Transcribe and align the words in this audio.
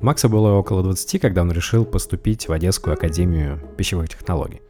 Макса 0.00 0.28
было 0.28 0.52
около 0.52 0.82
20, 0.84 1.20
когда 1.20 1.42
он 1.42 1.50
решил 1.50 1.84
поступить 1.84 2.46
в 2.46 2.52
Одесскую 2.52 2.94
академию 2.94 3.60
пищевых 3.76 4.08
технологий. 4.08 4.62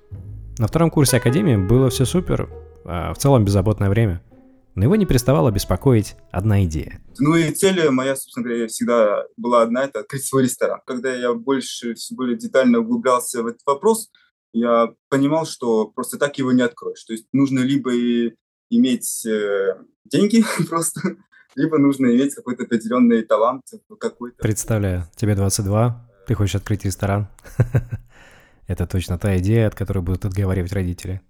На 0.59 0.67
втором 0.67 0.91
курсе 0.91 1.19
академии 1.19 1.57
было 1.57 1.91
все 1.91 2.07
супер, 2.07 2.49
а 2.85 3.13
в 3.13 3.19
целом 3.19 3.45
беззаботное 3.45 3.91
время. 3.91 4.23
Но 4.75 4.85
его 4.85 4.97
не 4.97 5.05
переставала 5.05 5.51
беспокоить 5.51 6.17
одна 6.31 6.65
идея. 6.65 7.03
Ну 7.19 7.37
и 7.37 7.51
цель 7.51 7.91
моя, 7.91 8.17
собственно 8.17 8.47
говоря, 8.47 8.69
всегда 8.69 9.25
была 9.37 9.63
одна– 9.63 9.85
это 9.85 10.01
открыть 10.01 10.25
свой 10.25 10.45
ресторан. 10.45 10.81
Когда 10.87 11.13
я 11.15 11.35
больше, 11.35 11.95
все 11.95 12.15
более 12.15 12.39
детально 12.39 12.79
углублялся 12.79 13.43
в 13.43 13.49
этот 13.49 13.61
вопрос, 13.67 14.11
я 14.53 14.89
понимал, 15.11 15.47
что 15.47 15.89
просто 15.89 16.17
так 16.17 16.39
его 16.39 16.53
не 16.53 16.63
откроешь. 16.63 17.05
То 17.05 17.13
есть 17.13 17.27
нужно 17.33 17.59
либо 17.59 17.91
иметь 18.71 19.27
э, 19.27 19.75
деньги 20.05 20.45
просто, 20.69 21.01
либо 21.59 21.77
нужно 21.79 22.07
иметь 22.07 22.35
какой-то 22.35 22.63
определенный 22.63 23.23
талант 23.23 23.65
какой-то. 23.99 24.37
Представляю, 24.41 25.05
тебе 25.17 25.35
22, 25.35 26.09
ты 26.27 26.35
хочешь 26.35 26.55
открыть 26.55 26.85
ресторан. 26.85 27.29
Это 28.69 28.87
точно 28.87 29.19
та 29.19 29.37
идея, 29.39 29.67
от 29.67 29.75
которой 29.75 30.01
будут 30.01 30.25
отговаривать 30.25 30.73
родители. 30.73 31.21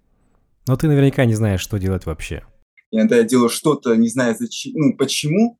Но 0.67 0.75
ты 0.75 0.87
наверняка 0.87 1.25
не 1.25 1.33
знаешь, 1.33 1.61
что 1.61 1.79
делать 1.79 2.05
вообще. 2.05 2.43
Иногда 2.91 3.17
я 3.17 3.23
делаю 3.23 3.49
что-то, 3.49 3.95
не 3.95 4.07
зная 4.07 4.35
зачем, 4.35 4.73
ну, 4.75 4.97
почему, 4.97 5.59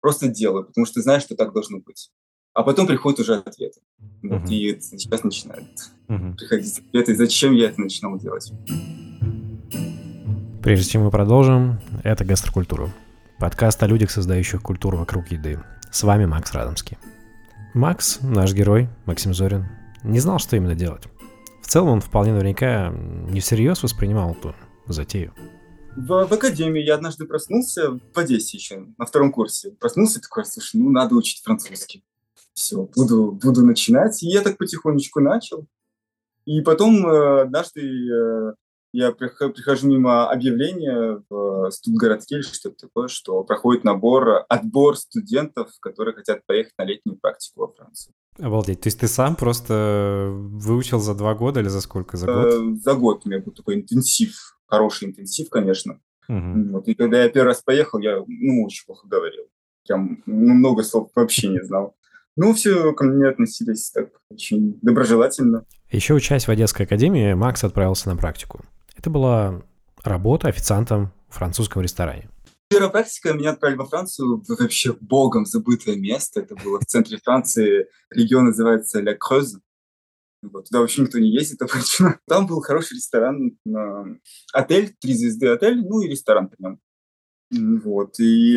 просто 0.00 0.28
делаю, 0.28 0.66
потому 0.66 0.86
что 0.86 1.00
знаешь, 1.00 1.22
что 1.22 1.34
так 1.34 1.54
должно 1.54 1.80
быть. 1.80 2.10
А 2.52 2.62
потом 2.62 2.86
приходит 2.86 3.20
уже 3.20 3.36
ответ. 3.36 3.72
Вот, 4.22 4.42
uh-huh. 4.42 4.54
И 4.54 4.80
сейчас 4.80 5.24
начинает 5.24 5.64
uh-huh. 6.08 6.36
приходить 6.36 6.78
ответы, 6.78 7.16
зачем 7.16 7.54
я 7.54 7.70
это 7.70 7.80
начинал 7.80 8.18
делать. 8.18 8.52
Прежде 10.62 10.92
чем 10.92 11.04
мы 11.04 11.10
продолжим, 11.10 11.80
это 12.02 12.24
гастрокультура. 12.24 12.92
Подкаст 13.44 13.82
о 13.82 13.86
людях, 13.86 14.10
создающих 14.10 14.62
культуру 14.62 14.96
вокруг 14.96 15.28
еды. 15.28 15.62
С 15.90 16.02
вами 16.02 16.24
Макс 16.24 16.50
Радомский. 16.52 16.96
Макс, 17.74 18.20
наш 18.22 18.54
герой, 18.54 18.88
Максим 19.04 19.34
Зорин, 19.34 19.66
не 20.02 20.18
знал, 20.18 20.38
что 20.38 20.56
именно 20.56 20.74
делать. 20.74 21.02
В 21.60 21.66
целом 21.66 21.90
он 21.90 22.00
вполне 22.00 22.32
наверняка 22.32 22.88
не 22.88 23.40
всерьез 23.40 23.82
воспринимал 23.82 24.32
эту 24.32 24.54
затею. 24.86 25.34
В, 25.94 26.26
в 26.26 26.32
академии 26.32 26.80
я 26.80 26.94
однажды 26.94 27.26
проснулся 27.26 27.90
в 27.90 28.18
Одессе 28.18 28.56
еще, 28.56 28.86
на 28.96 29.04
втором 29.04 29.30
курсе. 29.30 29.72
Проснулся 29.72 30.22
такой, 30.22 30.46
слушай, 30.46 30.80
ну 30.80 30.88
надо 30.88 31.14
учить 31.14 31.44
французский. 31.44 32.02
Все, 32.54 32.88
буду, 32.96 33.32
буду 33.32 33.62
начинать. 33.62 34.22
И 34.22 34.26
я 34.26 34.40
так 34.40 34.56
потихонечку 34.56 35.20
начал. 35.20 35.66
И 36.46 36.62
потом 36.62 37.06
э, 37.06 37.42
однажды 37.42 37.82
э, 37.82 38.54
я 38.94 39.10
прихожу 39.10 39.88
мимо 39.88 40.30
объявления 40.30 41.20
в 41.28 41.70
студгородке 41.70 42.36
или 42.36 42.42
что-то 42.42 42.86
такое, 42.86 43.08
что 43.08 43.42
проходит 43.42 43.82
набор, 43.82 44.44
отбор 44.48 44.96
студентов, 44.96 45.70
которые 45.80 46.14
хотят 46.14 46.46
поехать 46.46 46.74
на 46.78 46.84
летнюю 46.84 47.18
практику 47.18 47.62
во 47.62 47.72
Францию. 47.72 48.14
Обалдеть. 48.38 48.80
То 48.80 48.86
есть 48.86 49.00
ты 49.00 49.08
сам 49.08 49.34
просто 49.34 50.30
выучил 50.32 51.00
за 51.00 51.14
два 51.14 51.34
года 51.34 51.60
или 51.60 51.68
за 51.68 51.80
сколько? 51.80 52.16
За 52.16 52.26
год? 52.26 52.46
Э, 52.46 52.74
за 52.76 52.94
год 52.94 53.22
у 53.24 53.28
меня 53.28 53.40
был 53.40 53.52
такой 53.52 53.74
интенсив, 53.74 54.56
хороший 54.66 55.08
интенсив, 55.08 55.50
конечно. 55.50 56.00
Угу. 56.28 56.70
Вот. 56.72 56.88
И 56.88 56.94
когда 56.94 57.22
я 57.22 57.28
первый 57.28 57.48
раз 57.48 57.62
поехал, 57.62 57.98
я 57.98 58.22
ну, 58.26 58.64
очень 58.64 58.86
плохо 58.86 59.08
говорил. 59.08 59.44
Прям 59.86 60.22
ну, 60.26 60.54
много 60.54 60.84
слов 60.84 61.10
вообще 61.16 61.48
не 61.48 61.62
знал. 61.64 61.96
Ну, 62.36 62.54
все 62.54 62.92
ко 62.92 63.04
мне 63.04 63.28
относились 63.28 63.90
так 63.90 64.08
очень 64.30 64.78
доброжелательно. 64.82 65.64
Еще 65.90 66.14
учась 66.14 66.46
в 66.46 66.50
Одесской 66.50 66.86
академии, 66.86 67.34
Макс 67.34 67.62
отправился 67.62 68.08
на 68.08 68.16
практику. 68.16 68.64
Это 69.04 69.10
была 69.10 69.62
работа 70.02 70.48
официантом 70.48 71.12
в 71.28 71.34
французском 71.34 71.82
ресторане. 71.82 72.30
Первая 72.70 72.88
практика 72.88 73.34
меня 73.34 73.50
отправили 73.50 73.76
во 73.76 73.84
Францию, 73.84 74.42
вообще 74.48 74.94
богом 74.94 75.44
забытое 75.44 75.96
место. 75.96 76.40
Это 76.40 76.56
было 76.56 76.80
в 76.80 76.86
центре 76.86 77.18
Франции, 77.22 77.86
регион 78.08 78.46
называется 78.46 79.02
Ля 79.02 79.14
Креuse. 79.14 79.60
Вот, 80.40 80.70
туда 80.70 80.80
вообще 80.80 81.02
никто 81.02 81.18
не 81.18 81.30
ездит 81.30 81.60
обычно. 81.60 82.18
Там 82.26 82.46
был 82.46 82.62
хороший 82.62 82.94
ресторан, 82.94 83.58
отель, 84.54 84.94
три 84.98 85.12
звезды 85.12 85.48
отель, 85.48 85.86
ну 85.86 86.00
и 86.00 86.08
ресторан 86.08 86.48
при 86.48 86.62
нем. 86.62 86.80
Вот, 87.82 88.18
и 88.20 88.54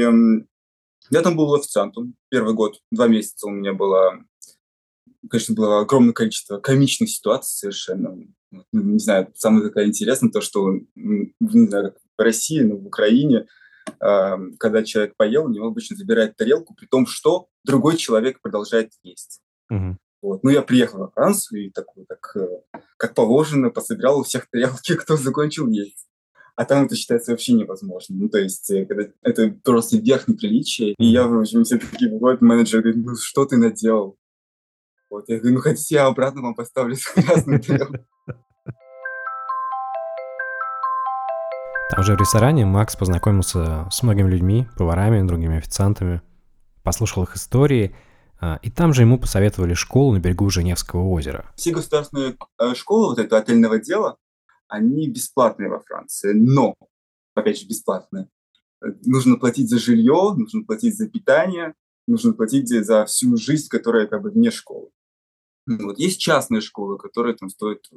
я 1.09 1.21
там 1.23 1.35
был 1.35 1.53
официантом 1.55 2.15
первый 2.29 2.53
год, 2.53 2.79
два 2.89 3.09
месяца 3.09 3.47
у 3.47 3.51
меня 3.51 3.73
было, 3.73 4.23
конечно, 5.29 5.55
было 5.55 5.81
огромное 5.81 6.13
количество 6.13 6.59
комичных 6.59 7.09
ситуаций 7.09 7.51
совершенно. 7.51 8.17
Ну, 8.51 8.63
не 8.71 8.99
знаю, 8.99 9.31
самое 9.35 9.67
такое 9.67 9.87
интересное 9.87 10.31
то, 10.31 10.41
что, 10.41 10.71
не 10.95 11.33
знаю, 11.67 11.95
в 12.17 12.21
России, 12.21 12.61
но 12.61 12.77
в 12.77 12.85
Украине, 12.87 13.45
когда 13.99 14.83
человек 14.83 15.15
поел, 15.17 15.45
у 15.45 15.49
него 15.49 15.67
обычно 15.67 15.95
забирают 15.95 16.35
тарелку, 16.37 16.73
при 16.73 16.85
том, 16.85 17.05
что 17.07 17.47
другой 17.65 17.97
человек 17.97 18.41
продолжает 18.41 18.91
есть. 19.03 19.41
Угу. 19.69 19.97
Вот. 20.21 20.43
Ну, 20.43 20.49
я 20.49 20.61
приехал 20.61 20.99
во 20.99 21.11
Францию 21.11 21.67
и 21.67 21.69
такой, 21.69 22.05
так, 22.05 22.35
э, 22.35 22.79
как 22.97 23.13
положено, 23.13 23.69
пособирал 23.69 24.19
у 24.19 24.23
всех 24.23 24.49
тарелки, 24.49 24.95
кто 24.95 25.15
закончил 25.15 25.67
есть. 25.67 26.07
А 26.55 26.65
там 26.65 26.85
это 26.85 26.95
считается 26.95 27.31
вообще 27.31 27.53
невозможно. 27.53 28.15
Ну, 28.15 28.29
то 28.29 28.39
есть, 28.39 28.69
э, 28.71 28.85
когда 28.85 29.11
это 29.21 29.55
просто 29.63 29.97
верх 29.97 30.27
неприличия. 30.27 30.95
И 30.97 31.05
я, 31.05 31.27
в 31.27 31.39
общем, 31.39 31.63
все 31.63 31.77
такие 31.77 32.11
выходят, 32.11 32.41
менеджер 32.41 32.81
говорит, 32.81 33.05
ну, 33.05 33.15
что 33.15 33.45
ты 33.45 33.57
наделал? 33.57 34.17
Вот, 35.09 35.29
я 35.29 35.37
говорю, 35.37 35.55
ну, 35.55 35.61
хотите, 35.61 35.95
я 35.95 36.07
обратно 36.07 36.41
вам 36.41 36.55
поставлю 36.55 36.97
грязную 37.15 37.61
тарелку. 37.63 38.05
Там 41.89 42.03
же 42.03 42.15
в 42.15 42.19
ресторане 42.19 42.65
Макс 42.65 42.97
познакомился 42.97 43.87
с 43.89 44.03
многими 44.03 44.29
людьми, 44.29 44.67
поварами, 44.75 45.25
другими 45.25 45.57
официантами, 45.57 46.21
послушал 46.83 47.23
их 47.23 47.37
истории, 47.37 47.95
а, 48.41 48.59
и 48.61 48.69
там 48.69 48.93
же 48.93 49.03
ему 49.03 49.17
посоветовали 49.17 49.73
школу 49.73 50.13
на 50.13 50.19
берегу 50.19 50.49
Женевского 50.49 51.07
озера. 51.07 51.49
Все 51.55 51.71
государственные 51.71 52.35
э, 52.59 52.75
школы 52.75 53.07
вот 53.07 53.19
этого 53.19 53.41
отельного 53.41 53.79
дела, 53.79 54.17
они 54.67 55.07
бесплатные 55.09 55.69
во 55.69 55.79
Франции, 55.79 56.33
но, 56.33 56.75
опять 57.35 57.57
же, 57.57 57.65
бесплатные. 57.65 58.27
Нужно 59.05 59.37
платить 59.37 59.69
за 59.69 59.79
жилье, 59.79 60.33
нужно 60.35 60.63
платить 60.65 60.97
за 60.97 61.07
питание, 61.07 61.73
нужно 62.05 62.33
платить 62.33 62.67
за 62.67 63.05
всю 63.05 63.37
жизнь, 63.37 63.69
которая 63.69 64.07
как 64.07 64.21
бы 64.21 64.29
вне 64.29 64.51
школы. 64.51 64.89
Вот. 65.67 65.99
Есть 65.99 66.19
частные 66.19 66.61
школы, 66.61 66.97
которые 66.97 67.35
там 67.35 67.49
стоят 67.49 67.89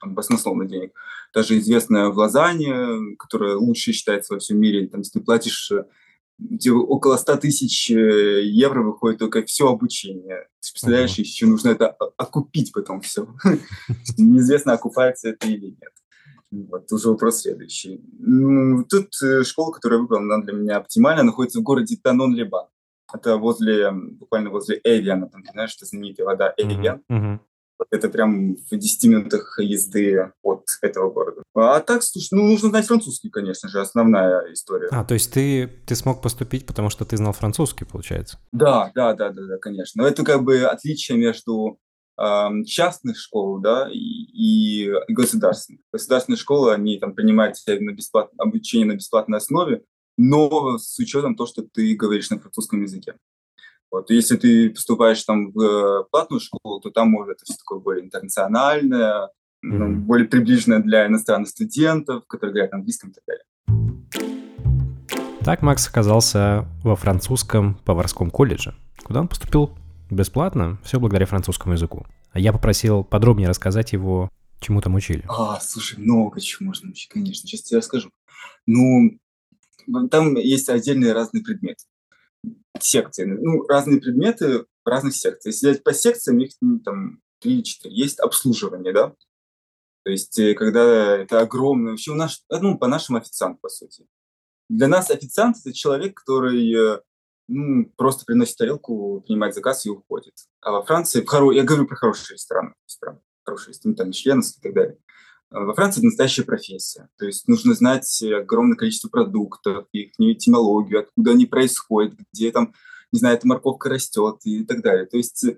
там, 0.00 0.14
баснословно 0.14 0.66
денег. 0.66 0.92
Даже 1.32 1.56
известная 1.58 2.08
в 2.08 2.18
Лозанне, 2.18 3.16
которая 3.16 3.56
лучше 3.56 3.92
считается 3.92 4.34
во 4.34 4.40
всем 4.40 4.58
мире, 4.58 4.88
там, 4.88 5.00
если 5.00 5.20
ты 5.20 5.24
платишь 5.24 5.72
где 6.38 6.72
около 6.72 7.16
100 7.16 7.36
тысяч 7.36 7.90
э, 7.90 8.42
евро 8.44 8.82
выходит 8.82 9.18
только 9.18 9.44
все 9.44 9.68
обучение. 9.68 10.48
Ты 10.60 10.72
представляешь, 10.72 11.16
uh-huh. 11.16 11.22
еще 11.22 11.46
нужно 11.46 11.68
это 11.70 11.90
окупить 12.16 12.72
потом 12.72 13.00
все. 13.02 13.28
Неизвестно, 14.18 14.72
окупается 14.72 15.28
это 15.28 15.46
или 15.46 15.66
нет. 15.66 15.92
Вот, 16.50 16.90
уже 16.92 17.10
вопрос 17.10 17.40
следующий. 17.40 18.00
Тут 18.88 19.10
э, 19.22 19.44
школа, 19.44 19.72
которую 19.72 19.98
я 19.98 20.02
выбрал, 20.02 20.20
она 20.20 20.38
для 20.38 20.52
меня 20.52 20.76
оптимальна, 20.76 21.22
находится 21.22 21.60
в 21.60 21.62
городе 21.62 21.96
Танон-Лебан. 22.02 22.66
Это 23.14 23.36
возле, 23.36 23.90
буквально 23.92 24.50
возле 24.50 24.80
Эвиана, 24.82 25.28
там, 25.28 25.44
знаешь, 25.52 25.70
что 25.70 25.86
знаменитая 25.86 26.26
вода 26.26 26.52
Эвиан. 26.56 27.02
Uh-huh. 27.10 27.38
Это 27.90 28.08
прям 28.08 28.56
в 28.56 28.76
10 28.76 29.04
минутах 29.04 29.58
езды 29.60 30.32
от 30.42 30.64
этого 30.80 31.10
города. 31.10 31.42
А 31.54 31.80
так, 31.80 32.02
слушай, 32.02 32.28
ну, 32.32 32.44
нужно 32.44 32.70
знать 32.70 32.86
французский, 32.86 33.30
конечно 33.30 33.68
же, 33.68 33.80
основная 33.80 34.52
история. 34.52 34.88
А, 34.90 35.04
то 35.04 35.14
есть 35.14 35.32
ты, 35.32 35.66
ты 35.86 35.94
смог 35.94 36.22
поступить, 36.22 36.66
потому 36.66 36.90
что 36.90 37.04
ты 37.04 37.16
знал 37.16 37.32
французский, 37.32 37.84
получается? 37.84 38.38
Да, 38.52 38.90
да, 38.94 39.14
да, 39.14 39.30
да, 39.30 39.42
да, 39.42 39.58
конечно. 39.58 40.02
Но 40.02 40.08
это 40.08 40.24
как 40.24 40.42
бы 40.44 40.62
отличие 40.64 41.18
между 41.18 41.78
э, 42.18 42.48
частных 42.64 43.18
школ, 43.18 43.60
да, 43.60 43.88
и, 43.92 43.98
и 43.98 44.92
государственных. 45.08 45.82
Государственные 45.92 46.38
школы, 46.38 46.72
они 46.72 46.98
там 46.98 47.14
принимают 47.14 47.56
на 47.66 47.92
бесплатное 47.92 48.44
обучение 48.44 48.86
на 48.86 48.94
бесплатной 48.94 49.38
основе, 49.38 49.82
но 50.16 50.78
с 50.78 50.98
учетом 50.98 51.36
того, 51.36 51.46
что 51.46 51.62
ты 51.62 51.94
говоришь 51.94 52.30
на 52.30 52.38
французском 52.38 52.82
языке. 52.82 53.14
Вот. 53.90 54.10
Если 54.10 54.36
ты 54.36 54.70
поступаешь 54.70 55.22
там 55.22 55.52
в 55.52 55.60
э, 55.60 56.04
платную 56.10 56.40
школу, 56.40 56.80
то 56.80 56.90
там 56.90 57.10
может 57.10 57.36
это 57.36 57.44
все 57.44 57.54
такое 57.54 57.78
более 57.78 58.04
интернациональное, 58.04 59.30
mm-hmm. 59.64 59.94
более 60.00 60.26
приближенное 60.26 60.80
для 60.80 61.06
иностранных 61.06 61.48
студентов, 61.48 62.24
которые 62.26 62.54
говорят 62.54 62.72
на 62.72 62.78
английском 62.78 63.10
и 63.10 63.12
так 63.12 63.24
далее. 63.26 63.44
Так 65.44 65.62
Макс 65.62 65.86
оказался 65.86 66.66
во 66.82 66.96
французском 66.96 67.74
поварском 67.84 68.30
колледже, 68.30 68.74
куда 69.04 69.20
он 69.20 69.28
поступил 69.28 69.76
бесплатно, 70.10 70.78
все 70.82 70.98
благодаря 70.98 71.26
французскому 71.26 71.74
языку. 71.74 72.06
А 72.32 72.40
я 72.40 72.52
попросил 72.52 73.04
подробнее 73.04 73.48
рассказать 73.48 73.92
его, 73.92 74.30
чему 74.58 74.80
там 74.80 74.94
учили. 74.94 75.22
А, 75.28 75.60
слушай, 75.60 75.98
много 75.98 76.40
чего 76.40 76.66
можно 76.66 76.90
учить, 76.90 77.10
конечно. 77.10 77.46
Сейчас 77.46 77.62
тебе 77.62 77.78
расскажу. 77.78 78.10
Ну, 78.66 79.18
там 80.10 80.36
есть 80.36 80.68
отдельные 80.68 81.12
разные 81.12 81.42
предметы. 81.42 81.84
Секции. 82.78 83.24
Ну, 83.24 83.66
разные 83.66 84.00
предметы 84.00 84.66
в 84.84 84.88
разных 84.88 85.14
секциях. 85.14 85.54
Если 85.54 85.80
по 85.80 85.92
секциям, 85.92 86.38
их 86.40 86.52
ну, 86.60 86.78
там 86.80 87.20
3-4. 87.42 87.62
Есть 87.84 88.20
обслуживание, 88.20 88.92
да? 88.92 89.14
То 90.04 90.10
есть, 90.10 90.38
э, 90.38 90.54
когда 90.54 91.16
это 91.16 91.40
огромное... 91.40 91.92
Вообще 91.92 92.10
у 92.10 92.16
нас, 92.16 92.44
ну, 92.50 92.76
по 92.76 92.88
нашему 92.88 93.18
официант, 93.18 93.60
по 93.60 93.68
сути. 93.68 94.06
Для 94.68 94.88
нас 94.88 95.10
официант– 95.10 95.56
это 95.64 95.72
человек, 95.72 96.14
который 96.14 96.74
э, 96.74 97.00
ну, 97.48 97.86
просто 97.96 98.24
приносит 98.26 98.56
тарелку, 98.56 99.22
принимает 99.26 99.54
заказ 99.54 99.86
и 99.86 99.90
уходит. 99.90 100.34
А 100.60 100.72
во 100.72 100.82
Франции, 100.84 101.22
в 101.22 101.26
хоро... 101.26 101.52
я 101.52 101.62
говорю 101.62 101.86
про 101.86 101.96
хорошие 101.96 102.34
рестораны, 102.34 102.74
рестораны 102.86 103.20
хорошие 103.44 103.72
рестораны, 103.72 103.96
там, 103.96 104.08
Мишленовские 104.08 104.60
и 104.60 104.62
так 104.62 104.74
далее. 104.74 104.98
А 105.54 105.60
во 105.60 105.72
Франции 105.72 106.00
это 106.00 106.06
настоящая 106.06 106.42
профессия. 106.42 107.08
То 107.16 107.26
есть 107.26 107.46
нужно 107.46 107.74
знать 107.74 108.22
огромное 108.24 108.76
количество 108.76 109.08
продуктов, 109.08 109.86
их 109.92 110.10
этимологию, 110.18 111.02
откуда 111.02 111.30
они 111.30 111.46
происходят, 111.46 112.14
где 112.32 112.50
там, 112.50 112.74
не 113.12 113.20
знаю, 113.20 113.36
эта 113.36 113.46
морковка 113.46 113.88
растет 113.88 114.38
и 114.42 114.64
так 114.64 114.82
далее. 114.82 115.06
То 115.06 115.16
есть 115.16 115.44
э, 115.44 115.56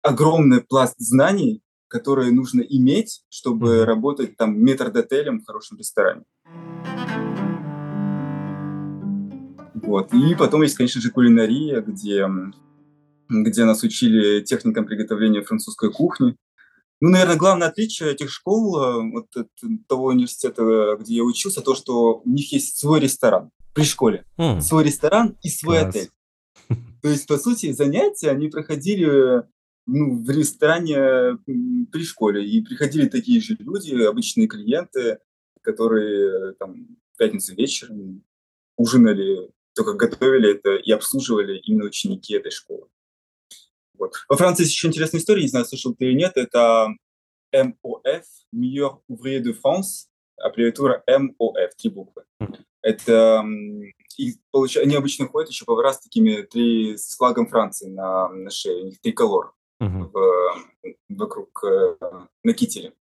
огромный 0.00 0.62
пласт 0.62 0.94
знаний, 0.96 1.62
которые 1.88 2.32
нужно 2.32 2.62
иметь, 2.62 3.22
чтобы 3.28 3.84
работать 3.84 4.38
там 4.38 4.58
метрдотелем 4.58 5.40
в 5.40 5.46
хорошем 5.46 5.76
ресторане. 5.76 6.24
Вот. 9.74 10.14
И 10.14 10.34
потом 10.36 10.62
есть, 10.62 10.74
конечно 10.74 11.02
же, 11.02 11.10
кулинария, 11.10 11.82
где, 11.82 12.26
где 13.28 13.64
нас 13.66 13.82
учили 13.82 14.42
техникам 14.42 14.86
приготовления 14.86 15.42
французской 15.42 15.92
кухни. 15.92 16.34
Ну, 17.00 17.10
наверное, 17.10 17.36
главное 17.36 17.68
отличие 17.68 18.12
этих 18.12 18.30
школ, 18.30 18.82
э, 18.82 19.10
вот 19.12 19.36
от 19.36 19.48
того 19.86 20.06
университета, 20.06 20.96
где 20.98 21.16
я 21.16 21.24
учился, 21.24 21.60
то, 21.60 21.74
что 21.74 22.22
у 22.24 22.28
них 22.28 22.52
есть 22.52 22.78
свой 22.78 23.00
ресторан 23.00 23.50
при 23.74 23.84
школе. 23.84 24.24
Mm. 24.38 24.60
Свой 24.62 24.84
ресторан 24.84 25.36
и 25.42 25.48
свой 25.50 25.80
Класс. 25.80 25.94
отель. 25.94 26.10
То 27.02 27.08
есть, 27.08 27.26
по 27.26 27.36
сути, 27.36 27.72
занятия 27.72 28.30
они 28.30 28.48
проходили 28.48 29.42
ну, 29.86 30.22
в 30.22 30.30
ресторане 30.30 31.38
при 31.92 32.02
школе. 32.02 32.48
И 32.48 32.62
приходили 32.62 33.08
такие 33.08 33.40
же 33.40 33.56
люди, 33.58 33.94
обычные 34.02 34.48
клиенты, 34.48 35.18
которые 35.62 36.54
там 36.54 36.98
в 37.12 37.18
пятницу 37.18 37.54
вечером 37.54 38.24
ужинали 38.76 39.50
только 39.76 39.92
готовили 39.92 40.52
это 40.52 40.74
и 40.74 40.90
обслуживали 40.90 41.58
именно 41.58 41.84
ученики 41.84 42.34
этой 42.34 42.50
школы. 42.50 42.75
Вот. 43.98 44.14
Во 44.28 44.36
Франции 44.36 44.62
есть 44.62 44.72
еще 44.72 44.88
интересная 44.88 45.20
история, 45.20 45.42
не 45.42 45.48
знаю, 45.48 45.66
слышал 45.66 45.94
ты 45.94 46.06
или 46.06 46.14
нет, 46.14 46.32
это 46.36 46.88
МОФ, 47.52 48.24
Meilleur 48.54 48.98
Ouvrier 49.10 49.40
de 49.40 49.52
France, 49.52 50.08
аббревиатура 50.36 51.02
МОФ, 51.06 51.74
три 51.76 51.90
буквы. 51.90 52.24
Это 52.82 53.44
и 54.16 54.34
получ... 54.52 54.76
они 54.76 54.94
обычно 54.94 55.26
ходят 55.26 55.50
еще 55.50 55.64
повара 55.64 55.92
с 55.92 56.00
такими 56.00 56.42
три 56.42 56.96
с 56.96 57.16
флагом 57.16 57.48
Франции 57.48 57.88
на, 57.88 58.28
на 58.28 58.50
шее, 58.50 58.82
у 58.82 58.86
них 58.86 59.00
триколор 59.00 59.52
uh-huh. 59.82 60.10
в, 60.12 60.94
вокруг 61.08 61.64
э, 61.64 61.96
на 62.44 62.52
кителе. 62.52 62.94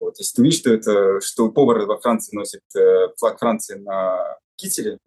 Вот, 0.00 0.18
если 0.18 0.36
ты 0.36 0.42
видишь, 0.42 0.58
что 0.58 0.72
это, 0.72 1.20
что 1.20 1.50
повар 1.50 1.86
во 1.86 1.98
Франции 1.98 2.34
носит 2.34 2.62
э, 2.74 3.08
флаг 3.18 3.38
Франции 3.38 3.76
на 3.76 4.38
кителе, 4.56 4.98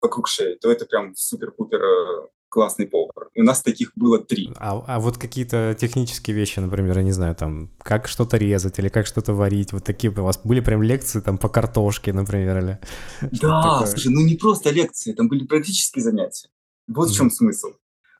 вокруг 0.00 0.28
шеи, 0.28 0.54
то 0.54 0.70
это 0.70 0.86
прям 0.86 1.14
супер-пупер 1.14 1.82
э, 1.82 2.28
классный 2.56 2.86
повар. 2.86 3.28
У 3.36 3.42
нас 3.42 3.60
таких 3.60 3.92
было 3.96 4.18
три. 4.18 4.50
А, 4.56 4.82
а 4.86 4.98
вот 4.98 5.18
какие-то 5.18 5.76
технические 5.78 6.34
вещи, 6.34 6.58
например, 6.58 6.96
я 6.96 7.02
не 7.04 7.12
знаю, 7.12 7.34
там, 7.34 7.70
как 7.82 8.08
что-то 8.08 8.38
резать 8.38 8.78
или 8.78 8.88
как 8.88 9.06
что-то 9.06 9.34
варить, 9.34 9.74
вот 9.74 9.84
такие 9.84 10.10
у 10.10 10.22
вас 10.22 10.40
были 10.42 10.60
прям 10.60 10.82
лекции 10.82 11.20
там 11.20 11.36
по 11.36 11.50
картошке, 11.50 12.14
например, 12.14 12.58
или... 12.58 12.78
Да, 13.42 13.86
слушай, 13.86 14.08
ну 14.08 14.22
не 14.22 14.36
просто 14.36 14.70
лекции, 14.70 15.12
там 15.12 15.28
были 15.28 15.44
практические 15.44 16.02
занятия. 16.02 16.48
Вот 16.88 17.08
mm. 17.08 17.12
в 17.12 17.16
чем 17.16 17.30
смысл. 17.30 17.68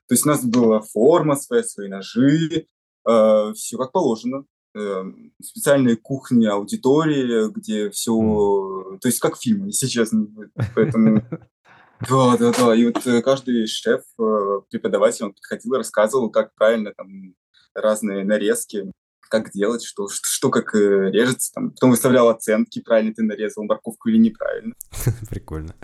То 0.06 0.12
есть 0.12 0.26
у 0.26 0.28
нас 0.28 0.44
была 0.44 0.80
форма 0.82 1.36
своя, 1.36 1.62
свои 1.62 1.88
ножи, 1.88 2.66
э, 3.08 3.52
все 3.54 3.78
как 3.78 3.92
положено. 3.92 4.44
Э, 4.74 5.02
специальные 5.42 5.96
кухни, 5.96 6.44
аудитории, 6.44 7.50
где 7.52 7.88
все... 7.88 8.12
Mm. 8.12 8.98
То 8.98 9.08
есть 9.08 9.18
как 9.18 9.38
фильм, 9.38 9.64
если 9.64 9.86
честно. 9.86 10.26
Поэтому 10.74 11.22
Да, 12.00 12.36
да, 12.36 12.52
да. 12.52 12.74
И 12.74 12.84
вот 12.86 13.06
э, 13.06 13.22
каждый 13.22 13.66
шеф, 13.66 14.02
э, 14.18 14.60
преподаватель, 14.70 15.24
он 15.24 15.32
подходил 15.32 15.74
и 15.74 15.78
рассказывал, 15.78 16.30
как 16.30 16.54
правильно 16.54 16.92
там 16.96 17.34
разные 17.74 18.24
нарезки, 18.24 18.90
как 19.28 19.50
делать, 19.52 19.82
что, 19.82 20.08
что, 20.08 20.28
что 20.28 20.50
как 20.50 20.74
э, 20.74 21.10
режется. 21.10 21.52
Там. 21.54 21.70
Потом 21.70 21.90
выставлял 21.90 22.28
оценки, 22.28 22.80
правильно 22.80 23.14
ты 23.14 23.22
нарезал 23.22 23.64
морковку 23.64 24.08
или 24.08 24.18
неправильно. 24.18 24.74
Прикольно. 25.30 25.74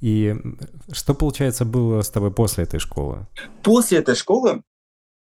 И 0.00 0.34
что, 0.90 1.14
получается, 1.14 1.64
было 1.64 2.02
с 2.02 2.10
тобой 2.10 2.32
после 2.32 2.64
этой 2.64 2.80
школы? 2.80 3.28
После 3.62 3.98
этой 3.98 4.16
школы 4.16 4.62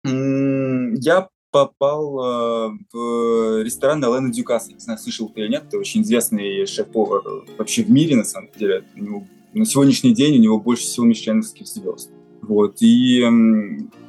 я 0.05 1.27
попал 1.51 2.79
в 2.93 3.61
ресторан 3.61 4.01
Алена 4.01 4.31
Дюкаса. 4.31 4.71
Не 4.71 4.79
знаю, 4.79 4.97
слышал 4.97 5.27
ты 5.27 5.41
или 5.41 5.49
нет, 5.49 5.65
это 5.67 5.77
очень 5.77 6.03
известный 6.03 6.65
шеф-повар 6.65 7.21
вообще 7.57 7.83
в 7.83 7.91
мире, 7.91 8.15
на 8.15 8.23
самом 8.23 8.49
деле. 8.57 8.85
У 8.95 8.99
него 8.99 9.27
на 9.53 9.65
сегодняшний 9.65 10.13
день 10.13 10.37
у 10.37 10.41
него 10.41 10.59
больше 10.59 10.83
всего 10.83 11.05
мишленовских 11.05 11.67
звезд. 11.67 12.11
Вот, 12.41 12.81
и 12.81 13.23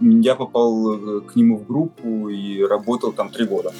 я 0.01 0.35
попал 0.35 0.95
э, 0.95 1.21
к 1.21 1.37
нему 1.37 1.59
в 1.59 1.67
группу 1.67 2.29
и 2.29 2.63
работал 2.63 3.13
там 3.13 3.31
три 3.31 3.45
года. 3.45 3.73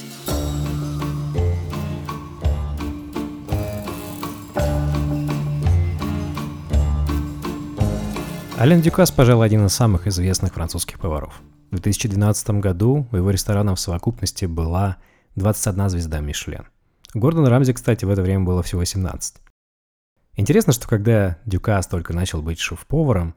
Ален 8.59 8.81
Дюкас, 8.81 9.11
пожалуй, 9.11 9.47
один 9.47 9.67
из 9.67 9.73
самых 9.73 10.07
известных 10.07 10.55
французских 10.55 11.01
поваров. 11.01 11.41
В 11.71 11.81
2012 11.81 12.51
году 12.61 13.09
у 13.11 13.17
его 13.17 13.31
ресторана 13.31 13.75
в 13.75 13.81
совокупности 13.81 14.45
была 14.45 14.99
21 15.37 15.89
звезда 15.89 16.21
Мишлен. 16.21 16.67
Гордон 17.15 17.47
Рамзи, 17.47 17.73
кстати, 17.73 18.05
в 18.05 18.11
это 18.11 18.23
время 18.23 18.45
было 18.45 18.63
всего 18.63 18.85
17. 18.85 19.37
Интересно, 20.37 20.73
что 20.73 20.89
когда 20.89 21.39
Дюкас 21.45 21.87
только 21.87 22.15
начал 22.15 22.43
быть 22.43 22.59
шеф-поваром, 22.59 23.35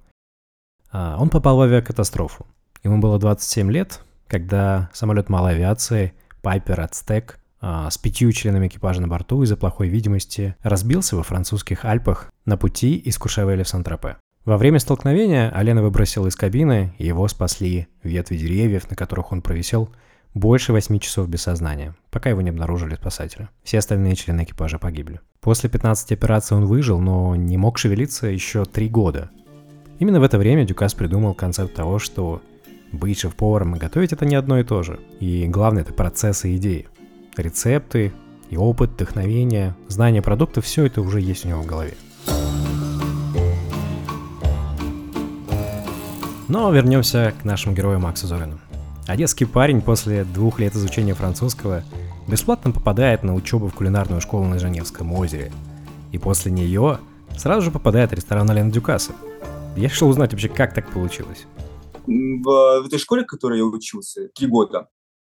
а, 0.91 1.17
он 1.19 1.29
попал 1.29 1.57
в 1.57 1.61
авиакатастрофу. 1.61 2.47
Ему 2.83 2.99
было 2.99 3.19
27 3.19 3.71
лет, 3.71 4.01
когда 4.27 4.89
самолет 4.93 5.27
малой 5.27 5.53
авиации 5.53 6.13
Piper 6.41 6.89
Aztec 6.89 7.33
а, 7.59 7.89
с 7.89 7.97
пятью 7.97 8.31
членами 8.31 8.67
экипажа 8.67 9.01
на 9.01 9.07
борту 9.07 9.43
из-за 9.43 9.57
плохой 9.57 9.89
видимости 9.89 10.55
разбился 10.61 11.15
во 11.15 11.23
французских 11.23 11.83
Альпах 11.83 12.31
на 12.45 12.57
пути 12.57 12.95
из 12.95 13.17
Кушавеля 13.17 13.63
в 13.63 13.67
Сан-Тропе. 13.67 14.17
Во 14.45 14.57
время 14.57 14.79
столкновения 14.79 15.49
Алена 15.49 15.81
выбросил 15.81 16.27
из 16.27 16.35
кабины, 16.35 16.93
и 16.99 17.07
его 17.07 17.27
спасли 17.27 17.87
ветви 18.03 18.37
деревьев, 18.37 18.89
на 18.89 18.95
которых 18.95 19.31
он 19.31 19.41
провисел 19.41 19.89
больше 20.35 20.71
8 20.71 20.99
часов 20.99 21.27
без 21.27 21.41
сознания, 21.41 21.95
пока 22.11 22.29
его 22.29 22.41
не 22.41 22.51
обнаружили 22.51 22.93
спасатели. 22.95 23.49
Все 23.63 23.79
остальные 23.79 24.15
члены 24.15 24.43
экипажа 24.43 24.77
погибли. 24.77 25.19
После 25.45 25.69
15 25.69 26.11
операций 26.11 26.57
он 26.57 26.65
выжил, 26.65 26.99
но 26.99 27.35
не 27.35 27.55
мог 27.55 27.77
шевелиться 27.77 28.25
еще 28.25 28.65
3 28.65 28.89
года. 28.89 29.29
Именно 29.99 30.19
в 30.19 30.23
это 30.23 30.39
время 30.39 30.65
Дюкас 30.65 30.95
придумал 30.95 31.35
концепт 31.35 31.75
того, 31.75 31.99
что 31.99 32.41
быть 32.91 33.19
шеф-поваром 33.19 33.75
и 33.75 33.79
готовить 33.79 34.11
это 34.11 34.25
не 34.25 34.33
одно 34.33 34.57
и 34.57 34.63
то 34.63 34.81
же. 34.81 34.99
И 35.19 35.45
главное 35.45 35.83
это 35.83 35.93
процессы 35.93 36.49
и 36.49 36.55
идеи. 36.57 36.87
Рецепты 37.37 38.11
и 38.49 38.57
опыт, 38.57 38.93
вдохновение, 38.93 39.75
знание 39.87 40.23
продуктов, 40.23 40.65
все 40.65 40.87
это 40.87 41.01
уже 41.01 41.21
есть 41.21 41.45
у 41.45 41.49
него 41.49 41.61
в 41.61 41.67
голове. 41.67 41.93
Но 46.47 46.71
вернемся 46.71 47.35
к 47.39 47.45
нашему 47.45 47.75
герою 47.75 47.99
Максу 47.99 48.25
Зорину. 48.25 48.57
Одесский 49.05 49.45
парень 49.45 49.83
после 49.83 50.23
двух 50.23 50.59
лет 50.59 50.75
изучения 50.75 51.13
французского 51.13 51.83
бесплатно 52.27 52.71
попадает 52.71 53.23
на 53.23 53.33
учебу 53.33 53.67
в 53.67 53.75
кулинарную 53.75 54.21
школу 54.21 54.45
на 54.45 54.59
Женевском 54.59 55.13
озере. 55.13 55.51
И 56.11 56.17
после 56.17 56.51
нее 56.51 56.99
сразу 57.37 57.61
же 57.61 57.71
попадает 57.71 58.11
в 58.11 58.13
ресторан 58.13 58.49
Алена 58.49 58.71
Дюкаса. 58.71 59.13
Я 59.75 59.89
решил 59.89 60.07
узнать 60.07 60.31
вообще, 60.31 60.49
как 60.49 60.73
так 60.73 60.91
получилось. 60.91 61.45
В, 62.07 62.81
в 62.81 62.85
этой 62.85 62.99
школе, 62.99 63.23
в 63.23 63.27
которой 63.27 63.59
я 63.59 63.65
учился, 63.65 64.29
три 64.29 64.47
года, 64.47 64.87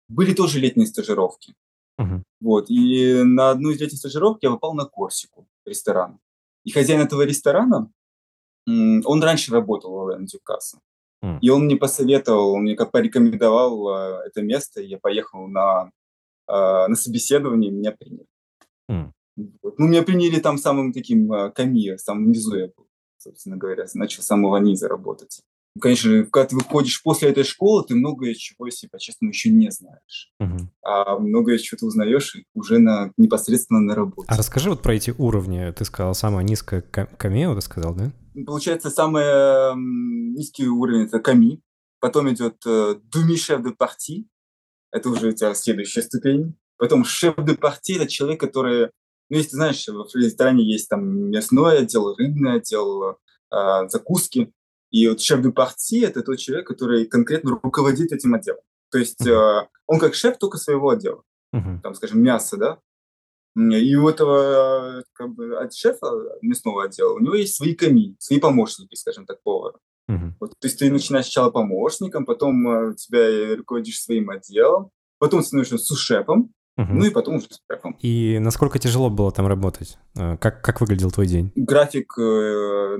были 0.08 0.34
тоже 0.34 0.60
летние 0.60 0.88
стажировки. 0.88 1.54
Uh-huh. 2.00 2.24
Вот, 2.40 2.70
и 2.70 3.22
на 3.24 3.52
одну 3.52 3.70
из 3.70 3.80
летних 3.80 4.00
стажировок 4.00 4.40
я 4.42 4.50
попал 4.50 4.74
на 4.74 4.86
Корсику, 4.86 5.48
ресторан. 5.66 6.20
И 6.64 6.72
хозяин 6.72 7.02
этого 7.02 7.24
ресторана, 7.24 7.92
он 8.68 9.24
раньше 9.24 9.52
работал 9.52 9.92
в 9.92 10.08
Алена 10.08 10.26
Дюкаса. 10.26 10.80
И 11.42 11.50
он 11.52 11.66
мне 11.66 11.76
посоветовал, 11.76 12.54
он 12.54 12.64
мне 12.64 12.76
как 12.76 12.92
порекомендовал 12.92 13.90
э, 13.90 14.22
это 14.26 14.42
место, 14.42 14.82
и 14.82 14.88
я 14.88 14.98
поехал 14.98 15.48
на, 15.48 15.92
на 16.52 16.96
собеседование, 16.96 17.72
меня 17.72 17.92
приняли. 17.92 18.26
Mm. 18.90 19.12
Вот. 19.62 19.80
Ну, 19.80 19.88
меня 19.88 20.04
приняли 20.04 20.40
там 20.40 20.58
самым 20.58 20.94
таким 20.94 21.32
э, 21.32 21.52
камио, 21.52 21.98
самым 21.98 22.32
низу 22.32 22.58
я 22.58 22.68
был, 22.68 22.88
собственно 23.18 23.58
говоря, 23.58 23.86
начал 23.94 24.22
с 24.22 24.26
самого 24.26 24.58
низа 24.58 24.88
работать. 24.88 25.42
Ну, 25.76 25.82
конечно, 25.82 26.26
когда 26.26 26.50
ты 26.50 26.56
выходишь 26.56 27.02
после 27.02 27.30
этой 27.30 27.46
школы, 27.46 27.86
ты 27.88 27.96
многое 27.96 28.34
чего, 28.34 28.66
если 28.66 28.88
по-честному, 28.88 29.32
еще 29.32 29.50
не 29.50 29.72
знаешь. 29.72 30.34
Mm-hmm. 30.42 30.68
А 30.84 31.18
многое 31.18 31.58
чего 31.60 31.78
ты 31.80 31.86
узнаешь 31.86 32.36
уже 32.54 32.80
на, 32.80 33.14
непосредственно 33.16 33.80
на 33.80 33.96
работе. 33.96 34.28
А 34.30 34.38
расскажи 34.38 34.70
вот 34.70 34.82
про 34.82 34.96
эти 34.96 35.12
уровни. 35.18 35.72
Ты 35.72 35.86
сказал, 35.86 36.14
самое 36.14 36.46
низкое 36.46 36.82
камео, 36.82 37.56
ты 37.56 37.62
сказал, 37.62 37.96
да? 37.96 38.12
Получается, 38.46 38.90
самый 38.90 39.24
низкий 40.36 40.68
уровень– 40.68 41.06
это 41.06 41.20
Ками. 41.20 41.62
Потом 42.02 42.30
идет 42.34 42.58
э, 42.66 42.96
думи-шеф 43.04 43.64
де 43.64 43.72
парти. 43.72 44.28
Это 44.92 45.10
уже 45.10 45.30
у 45.30 45.32
тебя 45.32 45.54
следующая 45.54 46.02
ступень. 46.02 46.56
Потом 46.78 47.06
шеф 47.06 47.36
де 47.38 47.56
парти– 47.56 47.94
это 47.96 48.08
человек, 48.08 48.40
который… 48.40 48.92
Ну, 49.30 49.38
если 49.38 49.52
ты 49.52 49.56
знаешь, 49.56 49.88
в 49.88 50.16
ресторане 50.16 50.64
есть 50.64 50.90
там 50.90 51.30
мясной 51.30 51.80
отдел, 51.80 52.16
рыбный 52.16 52.56
отдел, 52.56 53.18
э, 53.52 53.88
закуски. 53.88 54.52
И 54.90 55.08
вот 55.08 55.22
шеф 55.22 55.42
де 55.42 55.52
парти– 55.52 56.02
это 56.04 56.22
тот 56.22 56.38
человек, 56.38 56.68
который 56.68 57.06
конкретно 57.06 57.60
руководит 57.64 58.12
этим 58.12 58.34
отделом. 58.34 58.62
То 58.92 58.98
есть 58.98 59.26
э, 59.26 59.68
он 59.88 60.00
как 60.00 60.16
шеф 60.16 60.38
только 60.38 60.58
своего 60.58 60.90
отдела. 60.90 61.24
Uh-huh. 61.56 61.82
Там, 61.82 61.96
скажем, 61.96 62.22
мясо, 62.22 62.58
да? 62.58 62.80
И 63.56 63.96
у 63.96 64.08
этого 64.08 65.04
как 65.14 65.34
бы, 65.34 65.58
от 65.58 65.74
шефа 65.74 66.08
мясного 66.42 66.86
отдела 66.86 67.14
у 67.14 67.20
него 67.20 67.36
есть 67.36 67.56
свои 67.56 67.76
коми, 67.76 68.16
свои 68.18 68.40
помощники, 68.40 68.96
скажем 68.96 69.26
так, 69.26 69.44
повара. 69.44 69.78
Uh-huh. 70.12 70.34
Вот, 70.40 70.52
то 70.60 70.68
есть 70.68 70.80
ты 70.80 70.92
начинаешь 70.92 71.26
сначала 71.26 71.52
помощником, 71.52 72.26
потом 72.26 72.66
у 72.66 72.94
тебя 72.96 73.56
руководишь 73.56 74.02
своим 74.02 74.30
отделом, 74.30 74.90
потом 75.20 75.44
становишься 75.44 75.78
сушефом, 75.78 76.54
Угу. 76.78 76.94
Ну 76.94 77.06
и 77.06 77.10
потом 77.10 77.36
уже 77.36 77.48
с. 77.48 77.98
И 78.00 78.40
насколько 78.40 78.80
тяжело 78.80 79.10
было 79.10 79.32
там 79.32 79.46
работать? 79.46 79.98
Э, 80.18 80.38
как, 80.38 80.64
как 80.64 80.80
выглядел 80.80 81.12
твой 81.12 81.28
день? 81.28 81.52
График 81.56 82.18
э, 82.18 82.98